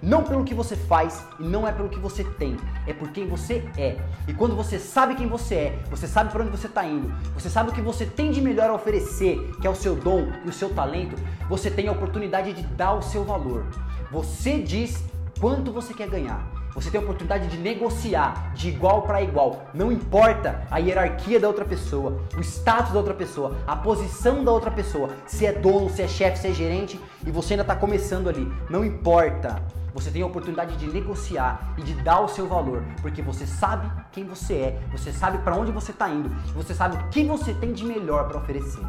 Não 0.01 0.23
pelo 0.23 0.43
que 0.43 0.53
você 0.53 0.75
faz 0.75 1.23
e 1.39 1.43
não 1.43 1.67
é 1.67 1.71
pelo 1.71 1.87
que 1.87 1.99
você 1.99 2.23
tem, 2.23 2.57
é 2.87 2.93
por 2.93 3.11
quem 3.11 3.27
você 3.27 3.63
é. 3.77 3.97
E 4.27 4.33
quando 4.33 4.55
você 4.55 4.79
sabe 4.79 5.13
quem 5.13 5.27
você 5.27 5.55
é, 5.55 5.79
você 5.91 6.07
sabe 6.07 6.31
para 6.31 6.41
onde 6.41 6.49
você 6.49 6.65
está 6.65 6.83
indo, 6.83 7.13
você 7.35 7.49
sabe 7.49 7.69
o 7.69 7.73
que 7.73 7.81
você 7.81 8.05
tem 8.05 8.31
de 8.31 8.41
melhor 8.41 8.71
a 8.71 8.73
oferecer, 8.73 9.37
que 9.61 9.67
é 9.67 9.69
o 9.69 9.75
seu 9.75 9.95
dom 9.95 10.27
e 10.43 10.49
o 10.49 10.53
seu 10.53 10.73
talento, 10.73 11.15
você 11.47 11.69
tem 11.69 11.87
a 11.87 11.91
oportunidade 11.91 12.51
de 12.51 12.63
dar 12.63 12.93
o 12.93 13.01
seu 13.03 13.23
valor. 13.23 13.65
Você 14.11 14.59
diz 14.59 15.03
quanto 15.39 15.71
você 15.71 15.93
quer 15.93 16.09
ganhar. 16.09 16.61
Você 16.73 16.89
tem 16.89 16.99
a 16.99 17.03
oportunidade 17.03 17.47
de 17.47 17.57
negociar 17.57 18.53
de 18.55 18.69
igual 18.69 19.01
para 19.01 19.21
igual. 19.21 19.65
Não 19.73 19.91
importa 19.91 20.65
a 20.71 20.77
hierarquia 20.77 21.39
da 21.39 21.47
outra 21.47 21.65
pessoa, 21.65 22.21
o 22.35 22.41
status 22.41 22.93
da 22.93 22.99
outra 22.99 23.13
pessoa, 23.13 23.57
a 23.67 23.75
posição 23.75 24.43
da 24.43 24.51
outra 24.51 24.71
pessoa, 24.71 25.09
se 25.27 25.45
é 25.45 25.51
dono, 25.51 25.89
se 25.89 26.01
é 26.01 26.07
chefe, 26.07 26.39
se 26.39 26.47
é 26.47 26.53
gerente 26.53 26.99
e 27.25 27.29
você 27.29 27.53
ainda 27.53 27.63
está 27.63 27.75
começando 27.75 28.29
ali. 28.29 28.49
Não 28.69 28.85
importa. 28.85 29.61
Você 29.93 30.09
tem 30.09 30.21
a 30.21 30.25
oportunidade 30.25 30.77
de 30.77 30.87
negociar 30.87 31.73
e 31.77 31.81
de 31.83 31.93
dar 31.95 32.21
o 32.21 32.27
seu 32.27 32.47
valor, 32.47 32.83
porque 33.01 33.21
você 33.21 33.45
sabe 33.45 33.91
quem 34.11 34.25
você 34.25 34.53
é, 34.53 34.79
você 34.91 35.11
sabe 35.11 35.39
para 35.39 35.55
onde 35.55 35.71
você 35.71 35.91
está 35.91 36.09
indo, 36.09 36.29
você 36.53 36.73
sabe 36.73 36.95
o 36.95 37.09
que 37.09 37.23
você 37.23 37.53
tem 37.53 37.73
de 37.73 37.83
melhor 37.83 38.27
para 38.27 38.37
oferecer. 38.37 38.81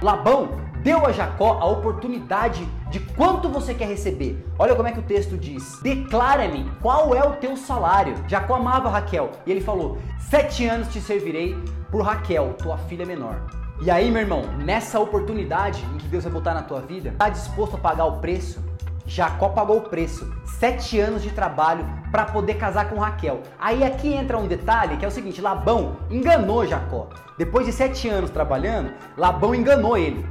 Labão 0.00 0.50
deu 0.82 1.04
a 1.04 1.12
Jacó 1.12 1.58
a 1.60 1.66
oportunidade 1.66 2.64
de 2.88 3.00
quanto 3.00 3.48
você 3.48 3.74
quer 3.74 3.88
receber. 3.88 4.46
Olha 4.58 4.74
como 4.76 4.86
é 4.86 4.92
que 4.92 5.00
o 5.00 5.02
texto 5.02 5.36
diz: 5.36 5.80
Declara-me 5.82 6.70
qual 6.80 7.14
é 7.14 7.26
o 7.26 7.32
teu 7.32 7.56
salário. 7.56 8.14
Jacó 8.28 8.54
amava 8.54 8.88
Raquel 8.88 9.32
e 9.44 9.50
ele 9.50 9.60
falou: 9.60 9.98
Sete 10.18 10.66
anos 10.66 10.88
te 10.88 11.00
servirei 11.00 11.56
por 11.90 12.02
Raquel, 12.02 12.54
tua 12.54 12.78
filha 12.78 13.04
menor. 13.04 13.42
E 13.80 13.90
aí, 13.90 14.10
meu 14.10 14.22
irmão, 14.22 14.42
nessa 14.58 14.98
oportunidade 14.98 15.84
em 15.94 15.98
que 15.98 16.08
Deus 16.08 16.24
vai 16.24 16.32
botar 16.32 16.54
na 16.54 16.62
tua 16.62 16.80
vida, 16.80 17.10
está 17.10 17.28
disposto 17.28 17.76
a 17.76 17.78
pagar 17.78 18.06
o 18.06 18.18
preço? 18.18 18.67
Jacó 19.08 19.48
pagou 19.48 19.78
o 19.78 19.88
preço, 19.88 20.30
sete 20.44 21.00
anos 21.00 21.22
de 21.22 21.30
trabalho 21.30 21.82
para 22.12 22.26
poder 22.26 22.54
casar 22.54 22.90
com 22.90 23.00
Raquel. 23.00 23.40
Aí 23.58 23.82
aqui 23.82 24.12
entra 24.12 24.36
um 24.36 24.46
detalhe 24.46 24.98
que 24.98 25.04
é 25.04 25.08
o 25.08 25.10
seguinte: 25.10 25.40
Labão 25.40 25.96
enganou 26.10 26.66
Jacó. 26.66 27.08
Depois 27.38 27.64
de 27.64 27.72
sete 27.72 28.06
anos 28.06 28.28
trabalhando, 28.28 28.92
Labão 29.16 29.54
enganou 29.54 29.96
ele. 29.96 30.26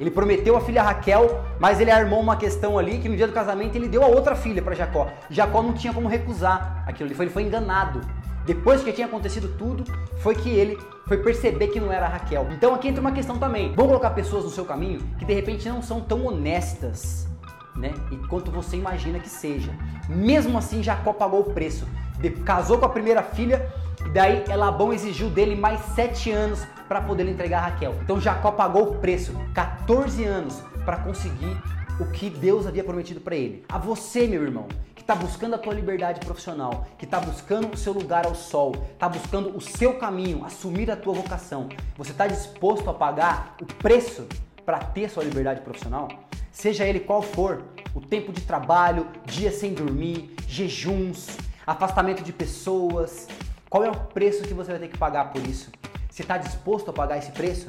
Ele 0.00 0.10
prometeu 0.10 0.56
a 0.56 0.60
filha 0.60 0.82
Raquel, 0.82 1.44
mas 1.60 1.78
ele 1.78 1.90
armou 1.90 2.20
uma 2.20 2.34
questão 2.34 2.76
ali 2.76 2.98
que 2.98 3.08
no 3.08 3.16
dia 3.16 3.28
do 3.28 3.32
casamento 3.32 3.76
ele 3.76 3.86
deu 3.86 4.02
a 4.02 4.08
outra 4.08 4.34
filha 4.34 4.60
para 4.60 4.74
Jacó. 4.74 5.06
Jacó 5.30 5.62
não 5.62 5.72
tinha 5.72 5.92
como 5.92 6.08
recusar 6.08 6.82
aquilo 6.88 7.08
ali, 7.08 7.16
ele 7.20 7.30
foi 7.30 7.44
enganado. 7.44 8.00
Depois 8.44 8.82
que 8.82 8.92
tinha 8.92 9.06
acontecido 9.06 9.54
tudo, 9.56 9.84
foi 10.20 10.34
que 10.34 10.48
ele 10.48 10.76
foi 11.06 11.18
perceber 11.18 11.68
que 11.68 11.78
não 11.78 11.92
era 11.92 12.08
Raquel. 12.08 12.48
Então 12.50 12.74
aqui 12.74 12.88
entra 12.88 13.00
uma 13.00 13.12
questão 13.12 13.38
também. 13.38 13.72
Vão 13.74 13.86
colocar 13.86 14.10
pessoas 14.10 14.42
no 14.42 14.50
seu 14.50 14.64
caminho 14.64 15.00
que 15.16 15.24
de 15.24 15.32
repente 15.32 15.68
não 15.68 15.80
são 15.80 16.00
tão 16.00 16.26
honestas 16.26 17.29
né? 17.76 17.94
E 18.10 18.16
quanto 18.28 18.50
você 18.50 18.76
imagina 18.76 19.18
que 19.18 19.28
seja. 19.28 19.72
Mesmo 20.08 20.58
assim, 20.58 20.82
Jacó 20.82 21.12
pagou 21.12 21.40
o 21.40 21.54
preço. 21.54 21.86
De, 22.18 22.30
casou 22.30 22.78
com 22.78 22.86
a 22.86 22.90
primeira 22.90 23.22
filha 23.22 23.70
e 24.04 24.08
daí 24.10 24.44
Labão 24.54 24.92
exigiu 24.92 25.30
dele 25.30 25.54
mais 25.54 25.80
sete 25.94 26.30
anos 26.30 26.66
para 26.88 27.00
poder 27.00 27.28
entregar 27.28 27.60
Raquel. 27.60 27.94
Então 28.02 28.20
Jacó 28.20 28.50
pagou 28.52 28.90
o 28.90 28.94
preço, 28.98 29.32
14 29.54 30.24
anos, 30.24 30.62
para 30.84 30.96
conseguir 30.98 31.56
o 32.00 32.06
que 32.06 32.30
Deus 32.30 32.66
havia 32.66 32.82
prometido 32.82 33.20
para 33.20 33.36
ele. 33.36 33.64
A 33.68 33.78
você, 33.78 34.26
meu 34.26 34.42
irmão, 34.42 34.66
que 34.94 35.02
está 35.02 35.14
buscando 35.14 35.54
a 35.54 35.58
tua 35.58 35.74
liberdade 35.74 36.20
profissional, 36.20 36.86
que 36.98 37.04
está 37.04 37.20
buscando 37.20 37.72
o 37.72 37.76
seu 37.76 37.92
lugar 37.92 38.26
ao 38.26 38.34
sol, 38.34 38.74
está 38.92 39.08
buscando 39.08 39.56
o 39.56 39.60
seu 39.60 39.98
caminho, 39.98 40.44
assumir 40.44 40.90
a 40.90 40.96
tua 40.96 41.12
vocação, 41.12 41.68
você 41.96 42.10
está 42.12 42.26
disposto 42.26 42.88
a 42.88 42.94
pagar 42.94 43.54
o 43.60 43.66
preço 43.66 44.26
para 44.64 44.78
ter 44.78 45.10
sua 45.10 45.24
liberdade 45.24 45.60
profissional? 45.60 46.08
Seja 46.52 46.84
ele 46.84 47.00
qual 47.00 47.22
for, 47.22 47.62
o 47.94 48.00
tempo 48.00 48.32
de 48.32 48.40
trabalho, 48.42 49.06
dias 49.24 49.54
sem 49.54 49.72
dormir, 49.72 50.34
jejuns, 50.48 51.36
afastamento 51.66 52.22
de 52.22 52.32
pessoas, 52.32 53.28
qual 53.68 53.84
é 53.84 53.90
o 53.90 53.94
preço 53.94 54.42
que 54.42 54.52
você 54.52 54.72
vai 54.72 54.80
ter 54.80 54.88
que 54.88 54.98
pagar 54.98 55.32
por 55.32 55.40
isso? 55.46 55.70
Você 56.10 56.22
está 56.22 56.36
disposto 56.36 56.90
a 56.90 56.92
pagar 56.92 57.18
esse 57.18 57.30
preço? 57.30 57.68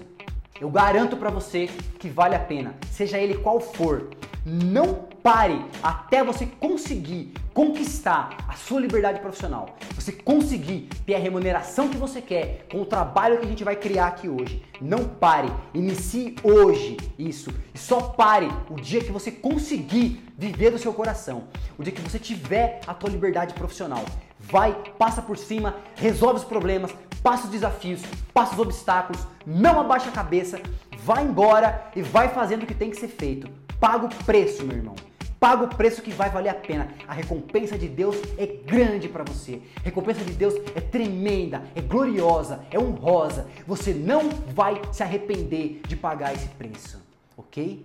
Eu 0.60 0.70
garanto 0.70 1.16
para 1.16 1.30
você 1.30 1.68
que 2.00 2.10
vale 2.10 2.36
a 2.36 2.40
pena, 2.40 2.76
seja 2.92 3.18
ele 3.18 3.36
qual 3.36 3.60
for. 3.60 4.10
Não 4.44 5.08
pare 5.22 5.64
até 5.84 6.24
você 6.24 6.48
conseguir 6.48 7.32
conquistar 7.54 8.38
a 8.48 8.54
sua 8.54 8.80
liberdade 8.80 9.20
profissional. 9.20 9.76
Você 9.94 10.12
conseguir 10.12 10.90
ter 11.06 11.14
a 11.14 11.20
remuneração 11.20 11.90
que 11.90 11.98
você 11.98 12.22
quer 12.22 12.66
com 12.72 12.82
o 12.82 12.86
trabalho 12.86 13.38
que 13.38 13.46
a 13.46 13.50
gente 13.50 13.64
vai 13.64 13.76
criar 13.76 14.08
aqui 14.08 14.28
hoje. 14.28 14.64
Não 14.82 15.06
pare, 15.06 15.48
inicie 15.76 16.36
hoje 16.44 16.98
isso. 17.20 17.54
E 17.72 17.78
só 17.78 18.02
pare 18.02 18.50
o 18.68 18.76
dia 18.76 19.04
que 19.04 19.12
você 19.12 19.32
conseguir 19.32 20.24
viver 20.36 20.72
do 20.72 20.80
seu 20.80 20.92
coração. 20.92 21.44
O 21.78 21.84
dia 21.84 21.94
que 21.94 22.02
você 22.02 22.18
tiver 22.18 22.82
a 22.88 22.96
tua 22.96 23.12
liberdade 23.12 23.54
profissional. 23.54 24.04
Vai, 24.40 24.74
passa 24.98 25.22
por 25.22 25.38
cima, 25.38 25.76
resolve 25.96 26.40
os 26.40 26.44
problemas, 26.44 26.92
passa 27.22 27.46
os 27.46 27.52
desafios, 27.52 28.02
passa 28.34 28.54
os 28.54 28.60
obstáculos, 28.60 29.22
não 29.46 29.80
abaixa 29.80 30.10
a 30.10 30.12
cabeça, 30.12 30.60
vai 31.04 31.24
embora 31.24 31.92
e 31.96 32.02
vai 32.02 32.30
fazendo 32.30 32.64
o 32.64 32.66
que 32.66 32.74
tem 32.74 32.90
que 32.90 32.98
ser 32.98 33.08
feito. 33.08 33.48
Paga 33.82 34.06
o 34.06 34.10
preço, 34.26 34.64
meu 34.64 34.78
irmão. 34.78 34.96
Paga 35.40 35.64
o 35.64 35.68
preço 35.68 36.04
que 36.04 36.12
vai 36.12 36.30
valer 36.30 36.50
a 36.50 36.54
pena. 36.54 36.90
A 37.08 37.14
recompensa 37.14 37.80
de 37.80 37.88
Deus 37.88 38.16
é 38.38 38.46
grande 38.46 39.10
para 39.10 39.24
você. 39.24 39.60
A 39.78 39.86
recompensa 39.86 40.24
de 40.24 40.34
Deus 40.34 40.54
é 40.76 40.80
tremenda, 40.80 41.64
é 41.74 41.82
gloriosa, 41.82 42.60
é 42.70 42.78
honrosa. 42.78 43.48
Você 43.66 43.92
não 43.92 44.30
vai 44.30 44.80
se 44.92 45.02
arrepender 45.02 45.82
de 45.88 45.96
pagar 45.96 46.32
esse 46.32 46.48
preço, 46.50 47.02
ok? 47.36 47.84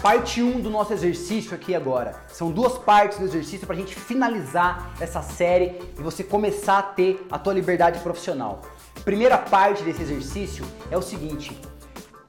Parte 0.00 0.42
1 0.42 0.48
um 0.48 0.60
do 0.62 0.70
nosso 0.70 0.94
exercício 0.94 1.54
aqui 1.54 1.74
agora. 1.74 2.14
São 2.28 2.50
duas 2.50 2.78
partes 2.78 3.18
do 3.18 3.26
exercício 3.26 3.66
para 3.66 3.76
a 3.76 3.78
gente 3.78 3.94
finalizar 3.94 4.94
essa 4.98 5.20
série 5.20 5.78
e 5.98 6.02
você 6.02 6.24
começar 6.24 6.78
a 6.78 6.82
ter 6.82 7.26
a 7.30 7.38
tua 7.38 7.52
liberdade 7.52 8.00
profissional. 8.00 8.62
Primeira 9.04 9.36
parte 9.36 9.82
desse 9.82 10.00
exercício 10.00 10.64
é 10.90 10.96
o 10.96 11.02
seguinte: 11.02 11.54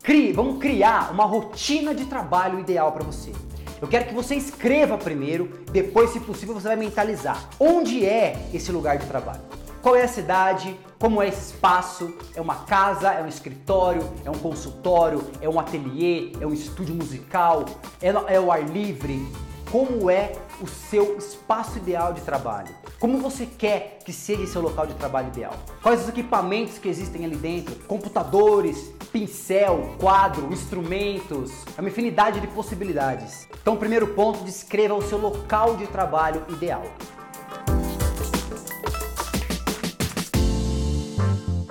crie, 0.05 0.31
vamos 0.31 0.59
criar 0.59 1.11
uma 1.11 1.25
rotina 1.25 1.93
de 1.95 2.05
trabalho 2.05 2.59
ideal 2.59 2.91
para 2.91 3.03
você. 3.03 3.31
Eu 3.81 3.87
quero 3.87 4.05
que 4.05 4.13
você 4.13 4.35
escreva 4.35 4.99
primeiro, 4.99 5.49
depois, 5.71 6.11
se 6.11 6.19
possível, 6.19 6.53
você 6.53 6.67
vai 6.67 6.75
mentalizar. 6.75 7.49
Onde 7.59 8.05
é 8.05 8.47
esse 8.53 8.71
lugar 8.71 8.99
de 8.99 9.07
trabalho? 9.07 9.41
Qual 9.81 9.95
é 9.95 10.03
a 10.03 10.07
cidade? 10.07 10.79
Como 10.99 11.23
é 11.23 11.27
esse 11.27 11.53
espaço? 11.53 12.13
É 12.35 12.39
uma 12.39 12.55
casa? 12.65 13.13
É 13.13 13.23
um 13.23 13.27
escritório? 13.27 14.07
É 14.23 14.29
um 14.29 14.35
consultório? 14.35 15.23
É 15.41 15.49
um 15.49 15.59
ateliê? 15.59 16.33
É 16.39 16.45
um 16.45 16.53
estúdio 16.53 16.93
musical? 16.93 17.65
É, 17.99 18.09
é 18.35 18.39
o 18.39 18.51
ar 18.51 18.63
livre? 18.63 19.25
Como 19.75 20.09
é 20.09 20.31
o 20.61 20.67
seu 20.67 21.17
espaço 21.17 21.79
ideal 21.79 22.13
de 22.13 22.21
trabalho? 22.21 22.73
Como 22.97 23.17
você 23.17 23.45
quer 23.45 23.99
que 24.05 24.13
seja 24.13 24.47
seu 24.47 24.61
local 24.61 24.87
de 24.87 24.93
trabalho 24.93 25.27
ideal? 25.27 25.51
Quais 25.83 26.03
os 26.03 26.07
equipamentos 26.07 26.77
que 26.77 26.87
existem 26.87 27.25
ali 27.25 27.35
dentro? 27.35 27.75
Computadores, 27.83 28.93
pincel, 29.11 29.95
quadro, 29.99 30.47
instrumentos, 30.49 31.51
é 31.77 31.81
uma 31.81 31.89
infinidade 31.89 32.39
de 32.39 32.47
possibilidades. 32.47 33.49
Então, 33.61 33.75
primeiro 33.75 34.07
ponto, 34.13 34.45
descreva 34.45 34.95
o 34.95 35.01
seu 35.01 35.17
local 35.17 35.75
de 35.75 35.87
trabalho 35.87 36.45
ideal. 36.47 36.83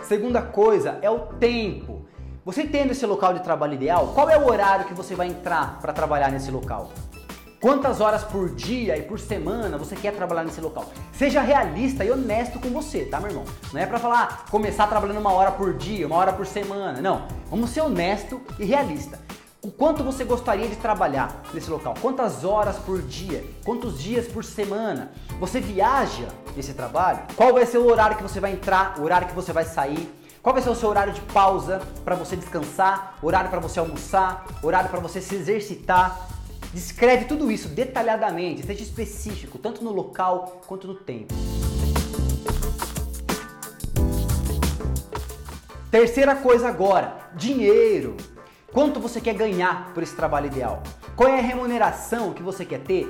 Segunda 0.06 0.42
coisa 0.42 0.98
é 1.00 1.08
o 1.08 1.20
tempo. 1.20 2.04
Você 2.44 2.64
tendo 2.64 2.90
esse 2.90 3.06
local 3.06 3.32
de 3.32 3.42
trabalho 3.42 3.72
ideal, 3.72 4.08
qual 4.08 4.28
é 4.28 4.36
o 4.36 4.46
horário 4.46 4.84
que 4.84 4.92
você 4.92 5.14
vai 5.14 5.28
entrar 5.28 5.78
para 5.80 5.94
trabalhar 5.94 6.30
nesse 6.30 6.50
local? 6.50 6.92
Quantas 7.64 7.98
horas 7.98 8.22
por 8.22 8.50
dia 8.50 8.94
e 8.94 9.00
por 9.00 9.18
semana 9.18 9.78
você 9.78 9.96
quer 9.96 10.14
trabalhar 10.14 10.44
nesse 10.44 10.60
local? 10.60 10.84
Seja 11.14 11.40
realista 11.40 12.04
e 12.04 12.10
honesto 12.10 12.60
com 12.60 12.68
você, 12.68 13.06
tá, 13.06 13.18
meu 13.18 13.30
irmão? 13.30 13.44
Não 13.72 13.80
é 13.80 13.86
para 13.86 13.98
falar 13.98 14.44
começar 14.50 14.86
trabalhando 14.86 15.16
uma 15.16 15.32
hora 15.32 15.50
por 15.50 15.72
dia, 15.72 16.06
uma 16.06 16.16
hora 16.16 16.30
por 16.30 16.46
semana. 16.46 17.00
Não. 17.00 17.26
Vamos 17.48 17.70
ser 17.70 17.80
honesto 17.80 18.38
e 18.58 18.66
realista. 18.66 19.18
O 19.62 19.70
quanto 19.70 20.04
você 20.04 20.24
gostaria 20.24 20.68
de 20.68 20.76
trabalhar 20.76 21.42
nesse 21.54 21.70
local? 21.70 21.94
Quantas 22.02 22.44
horas 22.44 22.76
por 22.76 23.00
dia? 23.00 23.42
Quantos 23.64 23.98
dias 23.98 24.26
por 24.28 24.44
semana? 24.44 25.12
Você 25.40 25.58
viaja 25.58 26.28
nesse 26.54 26.74
trabalho? 26.74 27.20
Qual 27.34 27.54
vai 27.54 27.64
ser 27.64 27.78
o 27.78 27.90
horário 27.90 28.18
que 28.18 28.22
você 28.22 28.40
vai 28.40 28.52
entrar, 28.52 28.96
o 28.98 29.04
horário 29.04 29.26
que 29.26 29.34
você 29.34 29.54
vai 29.54 29.64
sair? 29.64 30.12
Qual 30.42 30.52
vai 30.52 30.62
ser 30.62 30.68
o 30.68 30.74
seu 30.74 30.90
horário 30.90 31.14
de 31.14 31.22
pausa 31.22 31.80
para 32.04 32.14
você 32.14 32.36
descansar? 32.36 33.16
Horário 33.22 33.48
para 33.48 33.60
você 33.60 33.80
almoçar? 33.80 34.44
Horário 34.62 34.90
para 34.90 35.00
você 35.00 35.18
se 35.18 35.34
exercitar? 35.34 36.28
Descreve 36.74 37.26
tudo 37.26 37.52
isso 37.52 37.68
detalhadamente, 37.68 38.66
seja 38.66 38.82
específico, 38.82 39.58
tanto 39.58 39.84
no 39.84 39.92
local 39.92 40.60
quanto 40.66 40.88
no 40.88 40.96
tempo. 40.96 41.32
Terceira 45.88 46.34
coisa 46.34 46.66
agora, 46.66 47.30
dinheiro. 47.36 48.16
Quanto 48.72 48.98
você 48.98 49.20
quer 49.20 49.34
ganhar 49.34 49.94
por 49.94 50.02
esse 50.02 50.16
trabalho 50.16 50.46
ideal? 50.46 50.82
Qual 51.14 51.28
é 51.28 51.38
a 51.38 51.42
remuneração 51.42 52.32
que 52.32 52.42
você 52.42 52.64
quer 52.64 52.80
ter 52.80 53.06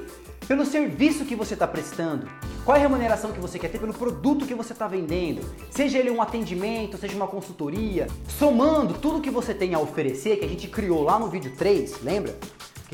pelo 0.46 0.66
serviço 0.66 1.24
que 1.24 1.34
você 1.34 1.54
está 1.54 1.66
prestando? 1.66 2.28
Qual 2.66 2.76
é 2.76 2.80
a 2.80 2.82
remuneração 2.82 3.32
que 3.32 3.40
você 3.40 3.58
quer 3.58 3.70
ter 3.70 3.78
pelo 3.78 3.94
produto 3.94 4.44
que 4.44 4.54
você 4.54 4.74
está 4.74 4.86
vendendo? 4.86 5.40
Seja 5.70 5.98
ele 5.98 6.10
um 6.10 6.20
atendimento, 6.20 6.98
seja 6.98 7.16
uma 7.16 7.26
consultoria, 7.26 8.08
somando 8.28 8.92
tudo 8.92 9.22
que 9.22 9.30
você 9.30 9.54
tem 9.54 9.72
a 9.72 9.78
oferecer, 9.78 10.36
que 10.36 10.44
a 10.44 10.48
gente 10.48 10.68
criou 10.68 11.02
lá 11.02 11.18
no 11.18 11.28
vídeo 11.28 11.54
3, 11.56 12.02
lembra? 12.02 12.36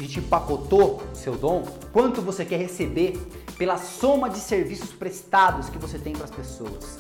A 0.00 0.02
gente 0.02 0.18
empacotou 0.18 1.02
o 1.12 1.14
seu 1.14 1.36
dom. 1.36 1.62
Quanto 1.92 2.22
você 2.22 2.42
quer 2.42 2.56
receber 2.56 3.20
pela 3.58 3.76
soma 3.76 4.30
de 4.30 4.38
serviços 4.38 4.92
prestados 4.92 5.68
que 5.68 5.76
você 5.76 5.98
tem 5.98 6.14
para 6.14 6.24
as 6.24 6.30
pessoas? 6.30 6.98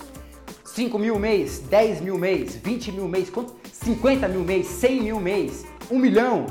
5 0.66 0.98
mil 0.98 1.18
mês, 1.18 1.60
10 1.60 2.02
mil 2.02 2.18
mês, 2.18 2.56
20 2.56 2.92
mil 2.92 3.08
mês, 3.08 3.30
quanto? 3.30 3.54
50 3.72 4.28
mil 4.28 4.42
mês, 4.42 4.66
100 4.66 5.02
mil 5.02 5.18
mês, 5.18 5.64
1 5.90 5.98
milhão. 5.98 6.44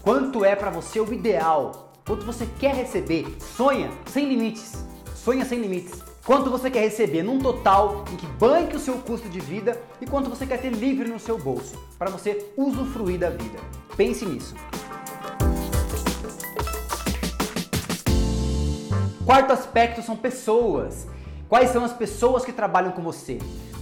Quanto 0.00 0.46
é 0.46 0.56
para 0.56 0.70
você 0.70 0.98
o 0.98 1.12
ideal? 1.12 1.92
Quanto 2.06 2.24
você 2.24 2.48
quer 2.58 2.74
receber? 2.74 3.26
Sonha 3.38 3.90
sem 4.06 4.26
limites. 4.26 4.86
Sonha 5.14 5.44
sem 5.44 5.60
limites. 5.60 6.00
Quanto 6.24 6.48
você 6.48 6.70
quer 6.70 6.84
receber 6.84 7.22
num 7.22 7.38
total 7.38 8.06
em 8.10 8.16
que 8.16 8.26
banque 8.26 8.76
o 8.76 8.80
seu 8.80 8.94
custo 8.94 9.28
de 9.28 9.40
vida 9.40 9.78
e 10.00 10.06
quanto 10.06 10.30
você 10.30 10.46
quer 10.46 10.58
ter 10.58 10.70
livre 10.70 11.10
no 11.10 11.20
seu 11.20 11.36
bolso 11.36 11.78
para 11.98 12.08
você 12.08 12.50
usufruir 12.56 13.18
da 13.18 13.28
vida. 13.28 13.58
Pense 13.94 14.24
nisso. 14.24 14.54
Quarto 19.24 19.52
aspecto 19.52 20.02
são 20.02 20.16
pessoas. 20.16 21.06
Quais 21.48 21.70
são 21.70 21.84
as 21.84 21.92
pessoas 21.92 22.44
que 22.44 22.52
trabalham 22.52 22.90
com 22.90 23.02
você? 23.02 23.38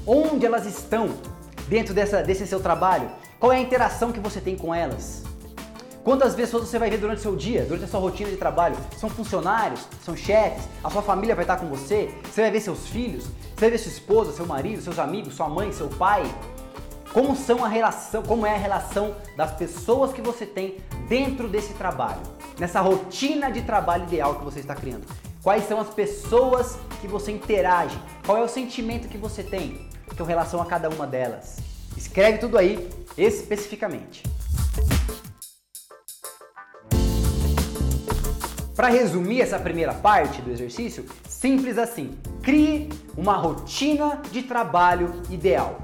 Onde 0.06 0.44
elas 0.44 0.66
estão 0.66 1.08
dentro 1.66 1.94
dessa, 1.94 2.22
desse 2.22 2.46
seu 2.46 2.60
trabalho? 2.60 3.08
Qual 3.38 3.50
é 3.50 3.56
a 3.56 3.60
interação 3.60 4.12
que 4.12 4.20
você 4.20 4.38
tem 4.38 4.54
com 4.54 4.74
elas? 4.74 5.22
Quantas 6.04 6.34
pessoas 6.34 6.68
você 6.68 6.78
vai 6.78 6.90
ver 6.90 6.98
durante 6.98 7.20
o 7.20 7.22
seu 7.22 7.36
dia, 7.36 7.64
durante 7.64 7.84
a 7.84 7.88
sua 7.88 8.00
rotina 8.00 8.28
de 8.28 8.36
trabalho? 8.36 8.76
São 8.98 9.08
funcionários? 9.08 9.86
São 10.04 10.14
chefes? 10.14 10.62
A 10.84 10.90
sua 10.90 11.00
família 11.00 11.34
vai 11.34 11.44
estar 11.44 11.56
com 11.56 11.68
você? 11.68 12.14
Você 12.24 12.42
vai 12.42 12.50
ver 12.50 12.60
seus 12.60 12.88
filhos? 12.88 13.24
Você 13.24 13.60
vai 13.60 13.70
ver 13.70 13.78
sua 13.78 13.92
esposa, 13.92 14.32
seu 14.32 14.44
marido, 14.44 14.82
seus 14.82 14.98
amigos, 14.98 15.34
sua 15.34 15.48
mãe, 15.48 15.72
seu 15.72 15.88
pai? 15.88 16.22
Como 17.14 17.34
são 17.34 17.64
a 17.64 17.68
relação, 17.68 18.22
como 18.22 18.44
é 18.44 18.54
a 18.54 18.58
relação 18.58 19.16
das 19.38 19.52
pessoas 19.52 20.12
que 20.12 20.20
você 20.20 20.44
tem 20.44 20.76
dentro 21.08 21.48
desse 21.48 21.72
trabalho? 21.72 22.20
Nessa 22.58 22.82
rotina 22.82 23.50
de 23.50 23.62
trabalho 23.62 24.04
ideal 24.04 24.34
que 24.34 24.44
você 24.44 24.60
está 24.60 24.74
criando. 24.74 25.06
Quais 25.42 25.66
são 25.66 25.80
as 25.80 25.88
pessoas 25.88 26.78
que 27.00 27.08
você 27.08 27.32
interage? 27.32 27.98
Qual 28.26 28.36
é 28.36 28.42
o 28.42 28.48
sentimento 28.48 29.08
que 29.08 29.16
você 29.16 29.42
tem 29.42 29.88
com 30.14 30.22
relação 30.22 30.60
a 30.60 30.66
cada 30.66 30.90
uma 30.90 31.06
delas? 31.06 31.56
Escreve 31.96 32.36
tudo 32.36 32.58
aí 32.58 32.90
especificamente. 33.16 34.22
Para 38.76 38.88
resumir 38.88 39.40
essa 39.40 39.58
primeira 39.58 39.94
parte 39.94 40.42
do 40.42 40.50
exercício, 40.50 41.06
simples 41.26 41.78
assim: 41.78 42.18
crie 42.42 42.90
uma 43.16 43.34
rotina 43.34 44.20
de 44.30 44.42
trabalho 44.42 45.22
ideal. 45.30 45.80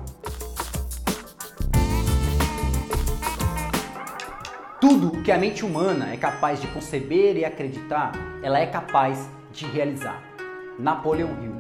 Tudo 4.78 5.08
o 5.08 5.22
que 5.22 5.32
a 5.32 5.38
mente 5.38 5.64
humana 5.64 6.12
é 6.12 6.16
capaz 6.18 6.60
de 6.60 6.66
conceber 6.68 7.38
e 7.38 7.44
acreditar, 7.44 8.12
ela 8.42 8.58
é 8.58 8.66
capaz 8.66 9.26
de 9.56 9.66
realizar. 9.66 10.22
Napoleão 10.78 11.30
Hill. 11.42 11.56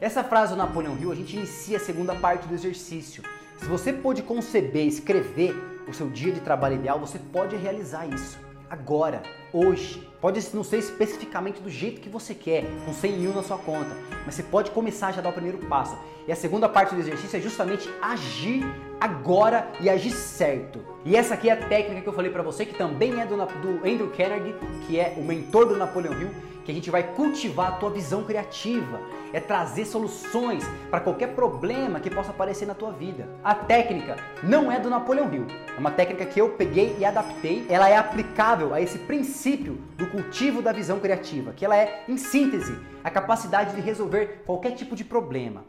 Essa 0.00 0.24
frase 0.24 0.52
do 0.52 0.58
Napoleão 0.58 0.96
Hill 0.98 1.12
a 1.12 1.14
gente 1.14 1.36
inicia 1.36 1.76
a 1.76 1.80
segunda 1.80 2.14
parte 2.14 2.46
do 2.46 2.54
exercício. 2.54 3.22
Se 3.58 3.66
você 3.66 3.92
pôde 3.92 4.22
conceber, 4.22 4.86
escrever 4.86 5.54
o 5.88 5.92
seu 5.92 6.08
dia 6.10 6.32
de 6.32 6.40
trabalho 6.40 6.76
ideal, 6.76 6.98
você 6.98 7.18
pode 7.18 7.56
realizar 7.56 8.06
isso 8.06 8.38
agora, 8.68 9.22
hoje. 9.54 10.02
Pode 10.20 10.40
não 10.54 10.64
ser 10.64 10.78
especificamente 10.78 11.60
do 11.60 11.70
jeito 11.70 12.00
que 12.00 12.08
você 12.08 12.34
quer, 12.34 12.64
com 12.84 12.92
100 12.92 13.12
mil 13.18 13.32
na 13.32 13.42
sua 13.42 13.58
conta, 13.58 13.94
mas 14.24 14.34
você 14.34 14.42
pode 14.42 14.70
começar 14.70 15.08
a 15.08 15.12
já 15.12 15.20
dar 15.20 15.28
o 15.28 15.32
primeiro 15.32 15.58
passo. 15.58 15.96
E 16.26 16.32
a 16.32 16.36
segunda 16.36 16.68
parte 16.68 16.94
do 16.94 17.00
exercício 17.00 17.36
é 17.36 17.40
justamente 17.40 17.88
agir 18.02 18.64
agora 18.98 19.70
e 19.80 19.90
agir 19.90 20.10
certo. 20.10 20.80
E 21.04 21.14
essa 21.14 21.34
aqui 21.34 21.50
é 21.50 21.52
a 21.52 21.68
técnica 21.68 22.00
que 22.00 22.08
eu 22.08 22.12
falei 22.14 22.30
para 22.30 22.42
você, 22.42 22.64
que 22.64 22.74
também 22.74 23.20
é 23.20 23.26
do, 23.26 23.36
do 23.36 23.86
Andrew 23.86 24.10
Carnegie, 24.16 24.54
que 24.86 24.98
é 24.98 25.14
o 25.18 25.22
mentor 25.22 25.66
do 25.66 25.76
Napoleão 25.76 26.18
Hill, 26.18 26.30
que 26.64 26.72
a 26.72 26.74
gente 26.74 26.90
vai 26.90 27.02
cultivar 27.02 27.68
a 27.68 27.72
tua 27.76 27.90
visão 27.90 28.24
criativa, 28.24 29.00
é 29.32 29.40
trazer 29.40 29.84
soluções 29.84 30.64
para 30.90 31.00
qualquer 31.00 31.34
problema 31.34 32.00
que 32.00 32.10
possa 32.10 32.30
aparecer 32.30 32.66
na 32.66 32.74
tua 32.74 32.92
vida. 32.92 33.28
A 33.42 33.54
técnica 33.54 34.16
não 34.42 34.70
é 34.70 34.80
do 34.80 34.88
Napoleão 34.88 35.32
Hill, 35.32 35.46
é 35.76 35.78
uma 35.78 35.90
técnica 35.90 36.24
que 36.24 36.40
eu 36.40 36.50
peguei 36.50 36.96
e 36.98 37.04
adaptei. 37.04 37.66
Ela 37.68 37.88
é 37.88 37.96
aplicável 37.96 38.72
a 38.72 38.80
esse 38.80 38.98
princípio 38.98 39.78
do 39.96 40.06
cultivo 40.06 40.62
da 40.62 40.72
visão 40.72 40.98
criativa, 40.98 41.52
que 41.52 41.64
ela 41.64 41.76
é, 41.76 42.04
em 42.08 42.16
síntese, 42.16 42.78
a 43.02 43.10
capacidade 43.10 43.74
de 43.74 43.80
resolver 43.80 44.42
qualquer 44.46 44.72
tipo 44.72 44.96
de 44.96 45.04
problema. 45.04 45.64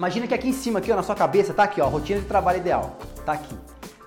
Imagina 0.00 0.26
que 0.26 0.32
aqui 0.32 0.48
em 0.48 0.52
cima, 0.54 0.78
aqui 0.78 0.90
ó, 0.90 0.96
na 0.96 1.02
sua 1.02 1.14
cabeça, 1.14 1.52
tá 1.52 1.64
aqui, 1.64 1.78
ó, 1.78 1.86
rotina 1.86 2.20
de 2.20 2.26
trabalho 2.26 2.56
ideal. 2.56 2.96
Tá 3.22 3.34
aqui. 3.34 3.54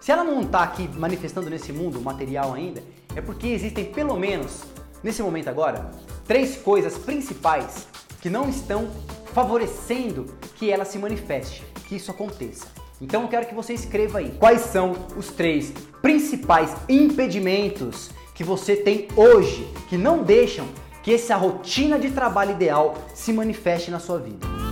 Se 0.02 0.12
ela 0.12 0.24
não 0.24 0.42
está 0.42 0.64
aqui 0.64 0.90
manifestando 0.96 1.52
nesse 1.52 1.72
mundo 1.72 2.02
material 2.02 2.52
ainda, 2.52 2.82
é 3.16 3.22
porque 3.22 3.46
existem 3.50 3.86
pelo 3.86 4.18
menos, 4.18 4.64
nesse 5.04 5.22
momento 5.22 5.50
agora, 5.50 5.92
três 6.26 6.58
coisas 6.58 6.98
principais 6.98 7.86
que 8.20 8.28
não 8.28 8.50
estão 8.50 8.90
favorecendo 9.36 10.26
que 10.56 10.72
ela 10.72 10.84
se 10.84 10.98
manifeste, 10.98 11.64
que 11.88 11.98
isso 11.98 12.10
aconteça. 12.10 12.66
Então 13.00 13.22
eu 13.22 13.28
quero 13.28 13.46
que 13.46 13.54
você 13.54 13.74
escreva 13.74 14.18
aí 14.18 14.32
quais 14.40 14.62
são 14.62 14.94
os 15.16 15.28
três 15.28 15.72
principais 16.02 16.76
impedimentos 16.90 18.10
que 18.34 18.44
você 18.44 18.76
tem 18.76 19.10
hoje 19.16 19.72
que 19.90 19.96
não 19.96 20.24
deixam 20.24 20.66
que 21.04 21.14
essa 21.14 21.36
rotina 21.36 22.00
de 22.00 22.10
trabalho 22.10 22.50
ideal 22.50 22.96
se 23.14 23.32
manifeste 23.32 23.92
na 23.92 24.00
sua 24.00 24.18
vida. 24.18 24.63